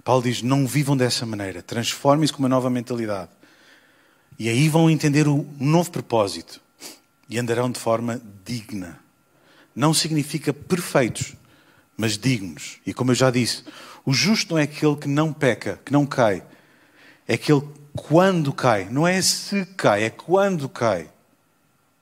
Paulo 0.04 0.24
diz: 0.24 0.42
não 0.42 0.68
vivam 0.68 0.96
dessa 0.96 1.26
maneira, 1.26 1.62
transformem-se 1.62 2.32
com 2.32 2.40
uma 2.40 2.50
nova 2.50 2.70
mentalidade. 2.70 3.32
E 4.38 4.48
aí 4.50 4.70
vão 4.70 4.90
entender 4.90 5.28
o 5.28 5.46
novo 5.60 5.90
propósito 5.90 6.62
e 7.28 7.40
andarão 7.40 7.72
de 7.72 7.80
forma 7.80 8.22
digna 8.46 9.00
não 9.78 9.94
significa 9.94 10.52
perfeitos, 10.52 11.36
mas 11.96 12.18
dignos. 12.18 12.80
E 12.84 12.92
como 12.96 13.12
eu 13.12 13.16
já 13.16 13.30
disse, 13.30 13.64
o 14.04 14.12
justo 14.12 14.56
não 14.56 14.60
é 14.60 14.64
aquele 14.64 14.96
que 14.96 15.08
não 15.08 15.32
peca, 15.32 15.80
que 15.86 15.94
não 15.94 16.04
cai. 16.04 16.44
É 17.28 17.36
aquele 17.36 17.62
quando 17.96 18.52
cai. 18.52 18.90
Não 18.90 19.08
é 19.08 19.22
se 19.22 19.68
cai, 19.78 20.06
é 20.06 20.10
quando 20.10 20.68
cai. 20.68 21.08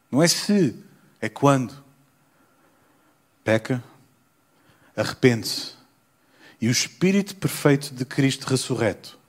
Não 0.09 0.23
é 0.23 0.27
se, 0.29 0.73
é 1.19 1.27
quando. 1.27 1.83
Peca, 3.45 3.81
arrepende-se. 4.97 5.75
E 6.59 6.67
o 6.67 6.71
Espírito 6.71 7.35
perfeito 7.35 7.93
de 7.93 8.03
Cristo 8.03 8.47
ressurreto 8.47 9.19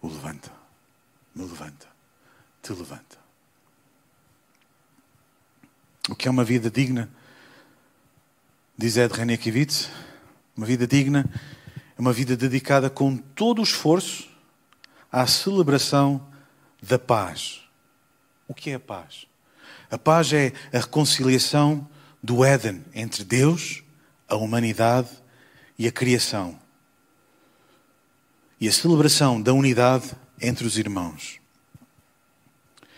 o 0.00 0.06
levanta, 0.06 0.52
me 1.34 1.42
levanta, 1.42 1.88
te 2.62 2.72
levanta. 2.72 3.18
O 6.08 6.14
que 6.14 6.28
é 6.28 6.30
uma 6.30 6.44
vida 6.44 6.70
digna? 6.70 7.10
diz 8.78 8.96
Ed 8.96 9.12
Renekiewicz, 9.12 9.90
uma 10.56 10.66
vida 10.66 10.86
digna 10.86 11.28
é 11.98 12.00
uma 12.00 12.12
vida 12.12 12.36
dedicada 12.36 12.88
com 12.88 13.16
todo 13.16 13.58
o 13.58 13.64
esforço 13.64 14.28
à 15.10 15.26
celebração 15.26 16.24
da 16.80 16.98
paz. 16.98 17.62
O 18.46 18.54
que 18.54 18.70
é 18.70 18.74
a 18.74 18.80
paz? 18.80 19.26
A 19.90 19.98
paz 19.98 20.32
é 20.32 20.52
a 20.72 20.78
reconciliação 20.78 21.88
do 22.26 22.44
Éden 22.44 22.84
entre 22.92 23.22
Deus, 23.22 23.84
a 24.28 24.34
humanidade 24.34 25.08
e 25.78 25.86
a 25.86 25.92
criação. 25.92 26.58
E 28.60 28.66
a 28.66 28.72
celebração 28.72 29.40
da 29.40 29.52
unidade 29.52 30.10
entre 30.42 30.66
os 30.66 30.76
irmãos. 30.76 31.38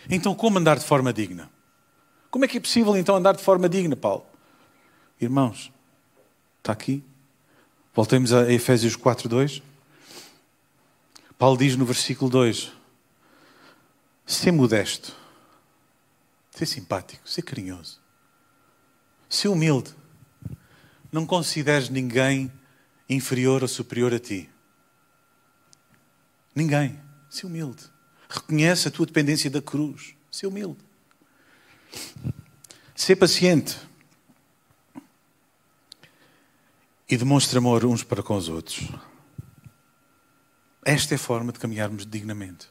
Então, 0.09 0.33
como 0.33 0.57
andar 0.57 0.79
de 0.79 0.85
forma 0.85 1.13
digna? 1.13 1.47
Como 2.31 2.43
é 2.43 2.47
que 2.47 2.57
é 2.57 2.59
possível 2.59 2.97
então 2.97 3.15
andar 3.15 3.35
de 3.35 3.43
forma 3.43 3.69
digna, 3.69 3.95
Paulo? 3.95 4.25
Irmãos, 5.21 5.71
está 6.57 6.73
aqui. 6.73 7.03
Voltemos 7.93 8.33
a 8.33 8.51
Efésios 8.51 8.95
4, 8.95 9.29
2. 9.29 9.61
Paulo 11.37 11.55
diz 11.55 11.75
no 11.75 11.85
versículo 11.85 12.31
2: 12.31 12.71
Ser 14.25 14.51
modesto, 14.51 15.15
ser 16.49 16.65
simpático, 16.65 17.29
ser 17.29 17.43
carinhoso, 17.43 17.98
ser 19.29 19.47
humilde. 19.47 19.93
Não 21.11 21.25
consideres 21.25 21.89
ninguém 21.89 22.51
inferior 23.07 23.61
ou 23.61 23.67
superior 23.67 24.13
a 24.13 24.19
ti. 24.19 24.49
Ninguém. 26.53 26.99
Ser 27.29 27.45
humilde. 27.45 27.83
Reconhece 28.27 28.87
a 28.87 28.91
tua 28.91 29.05
dependência 29.05 29.49
da 29.49 29.61
cruz. 29.61 30.15
Ser 30.31 30.47
humilde. 30.47 30.79
Ser 32.95 33.15
paciente. 33.15 33.77
e 37.09 37.17
demonstre 37.17 37.57
amor 37.57 37.83
uns 37.85 38.03
para 38.03 38.21
com 38.21 38.37
os 38.37 38.47
outros. 38.47 38.87
Esta 40.85 41.15
é 41.15 41.17
a 41.17 41.19
forma 41.19 41.51
de 41.51 41.57
caminharmos 41.57 42.05
dignamente. 42.05 42.67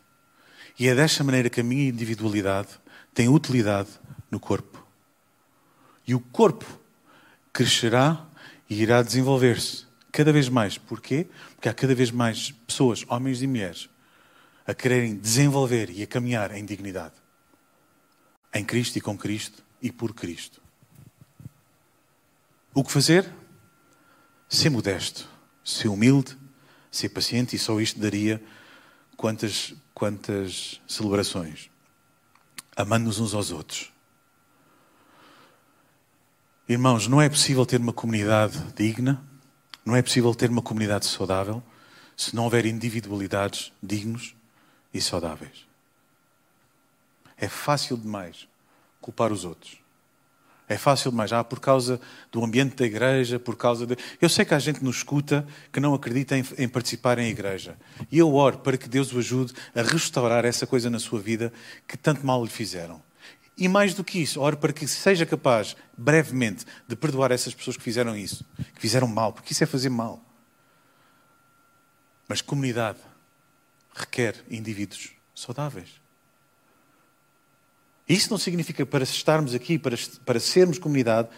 E 0.79 0.87
é 0.87 0.95
desta 0.95 1.25
maneira 1.25 1.51
que 1.51 1.61
a 1.61 1.65
minha 1.65 1.89
individualidade 1.89 2.69
tem 3.13 3.29
utilidade 3.29 3.89
no 4.31 4.39
corpo. 4.39 4.87
E 6.09 6.15
o 6.15 6.21
corpo 6.21 6.67
crescerá 7.53 8.27
e 8.69 8.83
irá 8.83 9.01
desenvolver-se 9.03 9.89
Cada 10.11 10.33
vez 10.33 10.49
mais. 10.49 10.79
Porquê? 10.79 11.29
Porque 11.55 11.69
há 11.69 11.75
cada 11.75 11.95
vez 11.95 12.11
mais 12.11 12.51
pessoas, 12.67 13.05
homens 13.09 13.43
e 13.43 13.47
mulheres, 13.47 13.89
a 14.67 14.75
quererem 14.75 15.17
desenvolver 15.17 15.91
e 15.91 16.03
a 16.03 16.07
caminhar 16.07 16.51
em 16.57 16.65
dignidade. 16.65 17.15
Em 18.53 18.65
Cristo 18.65 18.97
e 18.97 19.01
com 19.01 19.17
Cristo 19.17 19.63
e 19.81 19.93
por 19.93 20.15
Cristo. 20.15 20.61
O 22.75 22.83
que 22.83 22.91
fazer? 22.91 23.31
Ser 24.49 24.71
modesto, 24.71 25.29
ser 25.63 25.89
humilde, 25.89 26.37
ser 26.91 27.11
paciente 27.11 27.55
e 27.55 27.59
só 27.59 27.81
isto 27.81 28.01
daria 28.01 28.43
quantas, 29.17 29.75
quantas 29.95 30.81
celebrações. 30.87 31.71
Amando-nos 32.75 33.21
uns 33.21 33.35
aos 33.35 33.51
outros. 33.51 33.93
Irmãos, 36.69 37.09
não 37.09 37.23
é 37.23 37.31
possível 37.31 37.65
ter 37.65 37.81
uma 37.81 37.95
comunidade 37.95 38.59
digna, 38.77 39.25
não 39.87 39.97
é 39.97 40.03
possível 40.03 40.35
ter 40.35 40.51
uma 40.51 40.61
comunidade 40.61 41.07
saudável 41.07 41.63
se 42.15 42.37
não 42.37 42.45
houver 42.45 42.67
individualidades 42.67 43.73
dignos 43.83 44.35
e 44.93 45.01
saudáveis. 45.01 45.67
É 47.39 47.49
fácil 47.49 47.97
demais 47.97 48.47
culpar 49.01 49.33
os 49.33 49.47
outros. 49.47 49.79
É 50.69 50.77
fácil 50.77 51.11
demais. 51.11 51.33
Ah, 51.33 51.43
por 51.43 51.59
causa 51.59 51.99
do 52.31 52.45
ambiente 52.45 52.77
da 52.77 52.85
igreja, 52.85 53.39
por 53.39 53.57
causa 53.57 53.87
de. 53.87 53.97
Eu 54.21 54.29
sei 54.29 54.45
que 54.45 54.53
há 54.53 54.59
gente 54.59 54.85
nos 54.85 54.97
escuta 54.97 55.47
que 55.73 55.81
não 55.81 55.95
acredita 55.95 56.37
em, 56.37 56.45
em, 56.59 56.69
participar 56.69 57.19
em 57.19 57.31
igreja. 57.31 57.79
E 58.13 58.19
eu 58.19 58.35
oro 58.35 58.59
para 58.59 58.77
que 58.77 58.91
Deus 58.91 59.11
o 59.15 59.19
ajude 59.19 59.55
a 59.75 59.81
restaurar 59.81 60.45
essa 60.45 60.67
coisa 60.67 60.91
na 60.91 60.99
sua 60.99 61.19
vida 61.19 61.51
que 61.87 61.97
tanto 61.97 62.27
mal 62.27 62.45
lhe 62.45 62.51
fizeram. 62.51 63.08
E 63.59 63.67
mais 63.67 63.93
do 63.93 64.05
que 64.05 64.21
isso, 64.21 64.41
oro 64.41 64.57
para 64.57 64.73
que 64.73 64.87
seja 64.87 65.27
capaz, 65.27 65.75
brevemente, 65.97 66.65
de 66.87 66.95
perdoar 66.95 67.33
essas 67.33 67.53
pessoas 67.53 67.77
que 67.77 67.83
fizeram 67.83 68.17
isso, 68.17 68.45
que 68.75 68.81
fizeram 68.81 69.09
mal, 69.09 69.33
porque 69.33 69.53
isso 69.53 69.65
é 69.65 69.67
fazer 69.67 69.89
mal. 69.89 70.23
Mas 72.29 72.41
comunidade 72.41 73.01
requer 73.93 74.37
indivíduos 74.49 75.11
saudáveis. 75.35 75.89
Isso 78.09 78.31
não 78.31 78.39
significa 78.39 78.87
para 78.87 79.03
estarmos 79.03 79.55
aqui, 79.55 79.77
para, 79.77 79.97
para 80.25 80.39
sermos 80.39 80.79
comunidade, 80.79 81.29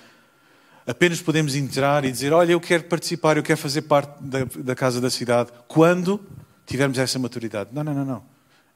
apenas 0.86 1.22
podemos 1.22 1.54
entrar 1.54 2.04
e 2.04 2.12
dizer: 2.12 2.34
Olha, 2.34 2.52
eu 2.52 2.60
quero 2.60 2.84
participar, 2.84 3.38
eu 3.38 3.42
quero 3.42 3.58
fazer 3.58 3.82
parte 3.82 4.22
da, 4.22 4.44
da 4.44 4.74
casa 4.74 5.00
da 5.00 5.08
cidade, 5.08 5.50
quando 5.66 6.20
tivermos 6.66 6.98
essa 6.98 7.18
maturidade. 7.18 7.70
Não, 7.72 7.82
não, 7.82 7.94
não, 7.94 8.04
não. 8.04 8.24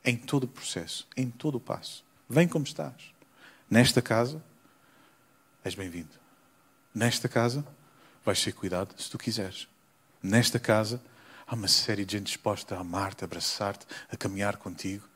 Em 0.02 0.16
todo 0.16 0.44
o 0.44 0.48
processo, 0.48 1.06
em 1.14 1.28
todo 1.30 1.56
o 1.56 1.60
passo. 1.60 2.04
Vem 2.28 2.48
como 2.48 2.64
estás. 2.64 2.94
Nesta 3.70 4.02
casa, 4.02 4.42
és 5.64 5.74
bem-vindo. 5.74 6.10
Nesta 6.94 7.28
casa, 7.28 7.64
vais 8.24 8.38
ser 8.38 8.52
cuidado 8.52 8.94
se 9.00 9.10
tu 9.10 9.18
quiseres. 9.18 9.66
Nesta 10.22 10.58
casa, 10.58 11.02
há 11.46 11.54
uma 11.54 11.68
série 11.68 12.04
de 12.04 12.18
gente 12.18 12.26
disposta 12.26 12.76
a 12.76 12.80
amar-te, 12.80 13.24
a 13.24 13.26
abraçar-te, 13.26 13.86
a 14.10 14.16
caminhar 14.16 14.58
contigo. 14.58 15.08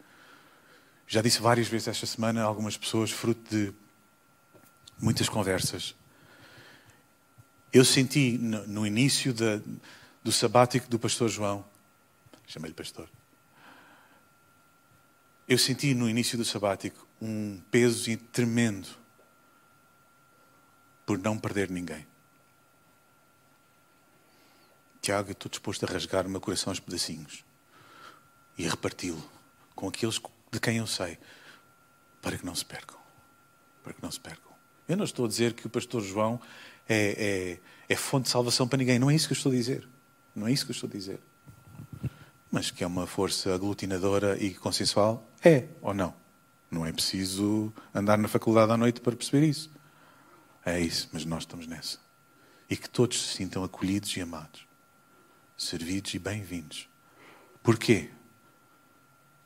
Já 1.06 1.22
disse 1.22 1.40
várias 1.40 1.68
vezes 1.68 1.88
esta 1.88 2.06
semana 2.06 2.42
a 2.42 2.44
algumas 2.44 2.76
pessoas, 2.76 3.10
fruto 3.10 3.54
de 3.54 3.72
muitas 4.98 5.28
conversas. 5.28 5.94
Eu 7.72 7.84
senti 7.84 8.38
no, 8.38 8.86
início 8.86 9.34
do 10.24 10.32
sabático 10.32 10.88
do 10.88 10.98
pastor 10.98 11.28
João, 11.28 11.64
chamei-lhe 12.46 12.74
pastor, 12.74 13.08
eu 15.46 15.58
senti 15.58 15.94
no 15.94 16.08
início 16.08 16.36
do 16.36 16.44
sabático 16.44 17.07
um 17.20 17.60
peso 17.70 18.16
tremendo 18.32 18.88
por 21.04 21.18
não 21.18 21.38
perder 21.38 21.70
ninguém. 21.70 22.06
Tiago, 25.00 25.30
eu 25.30 25.32
estou 25.32 25.48
disposto 25.48 25.84
a 25.84 25.92
rasgar 25.92 26.26
o 26.26 26.30
meu 26.30 26.40
coração 26.40 26.70
aos 26.70 26.80
pedacinhos 26.80 27.44
e 28.58 28.66
a 28.66 28.70
reparti-lo 28.70 29.22
com 29.74 29.88
aqueles 29.88 30.20
de 30.50 30.60
quem 30.60 30.78
eu 30.78 30.86
sei, 30.86 31.18
para 32.20 32.36
que 32.36 32.44
não 32.44 32.54
se 32.54 32.64
percam. 32.64 32.98
Para 33.82 33.92
que 33.92 34.02
não 34.02 34.10
se 34.10 34.20
percam. 34.20 34.52
Eu 34.88 34.96
não 34.96 35.04
estou 35.04 35.24
a 35.24 35.28
dizer 35.28 35.54
que 35.54 35.66
o 35.66 35.70
pastor 35.70 36.02
João 36.02 36.40
é, 36.88 37.58
é, 37.88 37.92
é 37.94 37.96
fonte 37.96 38.24
de 38.24 38.30
salvação 38.30 38.66
para 38.66 38.78
ninguém. 38.78 38.98
Não 38.98 39.10
é 39.10 39.14
isso 39.14 39.28
que 39.28 39.32
eu 39.32 39.36
estou 39.36 39.52
a 39.52 39.54
dizer. 39.54 39.88
Não 40.34 40.46
é 40.46 40.52
isso 40.52 40.64
que 40.64 40.72
eu 40.72 40.74
estou 40.74 40.88
a 40.88 40.92
dizer. 40.92 41.20
Mas 42.50 42.70
que 42.70 42.82
é 42.82 42.86
uma 42.86 43.06
força 43.06 43.54
aglutinadora 43.54 44.36
e 44.42 44.54
consensual? 44.54 45.26
É 45.44 45.68
ou 45.80 45.94
não? 45.94 46.14
Não 46.70 46.84
é 46.84 46.92
preciso 46.92 47.72
andar 47.94 48.18
na 48.18 48.28
faculdade 48.28 48.70
à 48.70 48.76
noite 48.76 49.00
para 49.00 49.16
perceber 49.16 49.46
isso. 49.46 49.70
É 50.64 50.78
isso, 50.78 51.08
mas 51.12 51.24
nós 51.24 51.44
estamos 51.44 51.66
nessa. 51.66 51.98
E 52.68 52.76
que 52.76 52.88
todos 52.88 53.22
se 53.22 53.36
sintam 53.36 53.64
acolhidos 53.64 54.14
e 54.16 54.20
amados, 54.20 54.66
servidos 55.56 56.12
e 56.12 56.18
bem-vindos. 56.18 56.88
Porquê? 57.62 58.10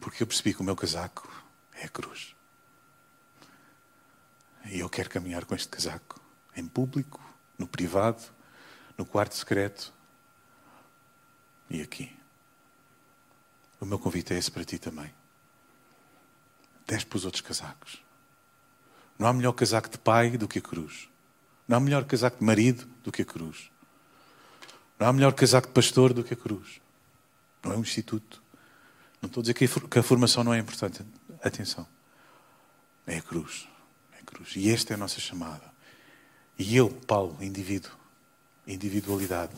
Porque 0.01 0.23
eu 0.23 0.27
percebi 0.27 0.53
que 0.53 0.61
o 0.61 0.65
meu 0.65 0.75
casaco 0.75 1.31
é 1.75 1.85
a 1.85 1.89
cruz. 1.89 2.35
E 4.67 4.81
eu 4.81 4.89
quero 4.89 5.09
caminhar 5.09 5.45
com 5.45 5.55
este 5.55 5.69
casaco 5.69 6.21
em 6.57 6.67
público, 6.67 7.21
no 7.57 7.69
privado, 7.69 8.23
no 8.99 9.07
quarto 9.07 9.37
secreto 9.37 9.93
e 11.71 11.81
aqui. 11.81 12.17
O 13.81 13.87
meu 13.87 13.99
convite 13.99 14.35
é 14.35 14.39
esse 14.39 14.51
para 14.51 14.65
ti 14.65 14.79
também 14.79 15.22
desce 16.93 17.07
para 17.07 17.17
os 17.17 17.25
outros 17.25 17.41
casacos. 17.41 18.03
Não 19.19 19.27
há 19.27 19.33
melhor 19.33 19.53
casaco 19.53 19.89
de 19.89 19.97
pai 19.97 20.37
do 20.37 20.47
que 20.47 20.59
a 20.59 20.63
cruz. 20.63 21.09
Não 21.67 21.79
há 21.79 21.81
melhor 21.81 22.05
casaco 22.05 22.39
de 22.39 22.45
marido 22.45 22.87
do 23.03 23.11
que 23.11 23.23
a 23.23 23.25
cruz. 23.25 23.71
Não 24.99 25.09
há 25.09 25.13
melhor 25.13 25.33
casaco 25.33 25.69
de 25.69 25.73
pastor 25.73 26.13
do 26.13 26.23
que 26.23 26.35
a 26.35 26.37
cruz. 26.37 26.81
Não 27.65 27.73
é 27.73 27.77
um 27.77 27.81
instituto. 27.81 28.43
Não 29.23 29.27
estou 29.27 29.41
a 29.41 29.43
dizer 29.43 29.55
que 29.55 29.99
a 29.99 30.03
formação 30.03 30.45
não 30.45 30.53
é 30.53 30.59
importante. 30.59 31.03
Atenção. 31.43 31.87
É 33.07 33.17
a 33.17 33.23
cruz. 33.23 33.67
É 34.13 34.21
a 34.21 34.25
cruz. 34.25 34.55
E 34.55 34.71
esta 34.71 34.93
é 34.93 34.95
a 34.95 34.99
nossa 34.99 35.19
chamada. 35.19 35.73
E 36.59 36.77
eu, 36.77 36.91
Paulo, 36.91 37.39
indivíduo, 37.41 37.93
individualidade, 38.67 39.55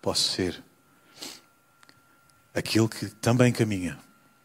posso 0.00 0.30
ser 0.30 0.62
aquele 2.54 2.88
que 2.88 3.06
também 3.06 3.52
caminha 3.52 3.98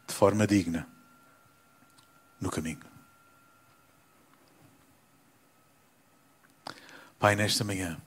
de 0.08 0.14
forma 0.14 0.48
digna 0.48 0.88
no 2.42 2.50
caminho. 2.50 2.80
Pai, 7.20 7.36
nesta 7.36 7.64
manhã, 7.64 8.02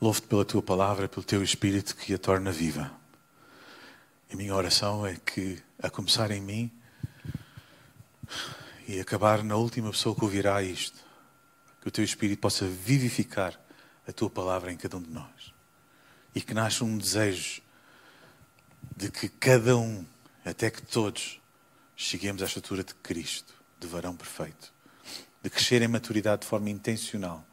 louvo-te 0.00 0.28
pela 0.28 0.44
tua 0.44 0.62
palavra, 0.62 1.08
pelo 1.08 1.24
teu 1.24 1.42
espírito 1.42 1.96
que 1.96 2.14
a 2.14 2.18
torna 2.18 2.52
viva. 2.52 2.92
E 4.30 4.36
minha 4.36 4.54
oração 4.54 5.04
é 5.04 5.16
que, 5.16 5.60
a 5.82 5.90
começar 5.90 6.30
em 6.30 6.40
mim 6.40 6.70
e 8.86 9.00
acabar 9.00 9.42
na 9.42 9.56
última 9.56 9.90
pessoa 9.90 10.14
que 10.14 10.22
ouvirá 10.22 10.62
isto, 10.62 10.98
que 11.80 11.88
o 11.88 11.90
teu 11.90 12.04
espírito 12.04 12.38
possa 12.38 12.64
vivificar 12.64 13.58
a 14.06 14.12
tua 14.12 14.30
palavra 14.30 14.72
em 14.72 14.76
cada 14.76 14.96
um 14.96 15.02
de 15.02 15.10
nós. 15.10 15.52
E 16.34 16.40
que 16.40 16.54
nasça 16.54 16.84
um 16.84 16.96
desejo 16.96 17.60
de 18.96 19.10
que 19.10 19.28
cada 19.28 19.76
um, 19.76 20.06
até 20.44 20.70
que 20.70 20.82
todos, 20.82 21.40
cheguemos 22.00 22.40
à 22.42 22.46
estatura 22.46 22.84
de 22.84 22.94
Cristo, 22.94 23.52
de 23.80 23.88
varão 23.88 24.14
perfeito, 24.14 24.72
de 25.42 25.50
crescer 25.50 25.82
em 25.82 25.88
maturidade 25.88 26.42
de 26.42 26.46
forma 26.46 26.70
intencional, 26.70 27.44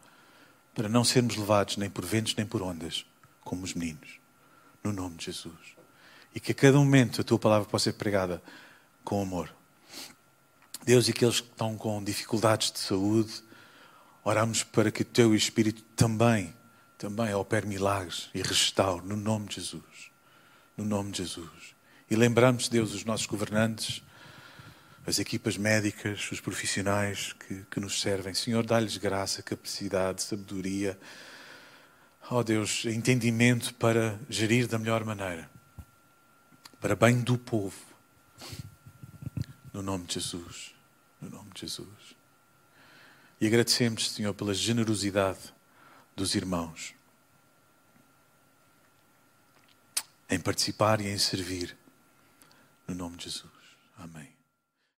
para 0.72 0.88
não 0.88 1.02
sermos 1.02 1.36
levados 1.36 1.76
nem 1.76 1.90
por 1.90 2.04
ventos 2.04 2.36
nem 2.36 2.46
por 2.46 2.62
ondas, 2.62 3.04
como 3.40 3.64
os 3.64 3.74
meninos, 3.74 4.20
no 4.84 4.92
nome 4.92 5.16
de 5.16 5.26
Jesus. 5.26 5.76
E 6.32 6.38
que 6.38 6.52
a 6.52 6.54
cada 6.54 6.78
momento 6.78 7.20
a 7.20 7.24
tua 7.24 7.40
palavra 7.40 7.68
possa 7.68 7.90
ser 7.90 7.94
pregada 7.94 8.40
com 9.02 9.20
amor. 9.20 9.52
Deus, 10.84 11.08
e 11.08 11.10
aqueles 11.10 11.40
que 11.40 11.48
estão 11.48 11.76
com 11.76 12.02
dificuldades 12.04 12.70
de 12.70 12.78
saúde, 12.78 13.42
oramos 14.22 14.62
para 14.62 14.92
que 14.92 15.02
o 15.02 15.04
teu 15.04 15.34
Espírito 15.34 15.82
também, 15.96 16.54
também 16.96 17.34
opere 17.34 17.66
milagres 17.66 18.30
e 18.32 18.42
restaure, 18.42 19.04
no 19.04 19.16
nome 19.16 19.48
de 19.48 19.56
Jesus. 19.56 20.12
No 20.76 20.84
nome 20.84 21.10
de 21.10 21.18
Jesus. 21.24 21.74
E 22.08 22.14
lembramos, 22.14 22.68
Deus, 22.68 22.94
os 22.94 23.04
nossos 23.04 23.26
governantes, 23.26 24.05
as 25.06 25.18
equipas 25.20 25.56
médicas, 25.56 26.30
os 26.32 26.40
profissionais 26.40 27.32
que, 27.32 27.64
que 27.70 27.78
nos 27.78 28.00
servem. 28.00 28.34
Senhor, 28.34 28.66
dá-lhes 28.66 28.96
graça, 28.96 29.42
capacidade, 29.42 30.22
sabedoria, 30.22 30.98
ó 32.28 32.38
oh 32.38 32.44
Deus, 32.44 32.84
entendimento 32.86 33.72
para 33.74 34.18
gerir 34.28 34.66
da 34.66 34.78
melhor 34.78 35.04
maneira, 35.04 35.48
para 36.80 36.96
bem 36.96 37.20
do 37.20 37.38
povo. 37.38 37.76
No 39.72 39.82
nome 39.82 40.06
de 40.06 40.14
Jesus. 40.14 40.74
No 41.20 41.30
nome 41.30 41.50
de 41.54 41.60
Jesus. 41.60 42.16
E 43.40 43.46
agradecemos, 43.46 44.10
Senhor, 44.10 44.34
pela 44.34 44.54
generosidade 44.54 45.54
dos 46.16 46.34
irmãos 46.34 46.94
em 50.28 50.40
participar 50.40 51.00
e 51.00 51.08
em 51.08 51.18
servir. 51.18 51.76
No 52.88 52.94
nome 52.94 53.16
de 53.16 53.24
Jesus. 53.24 53.52
Amém. 53.98 54.35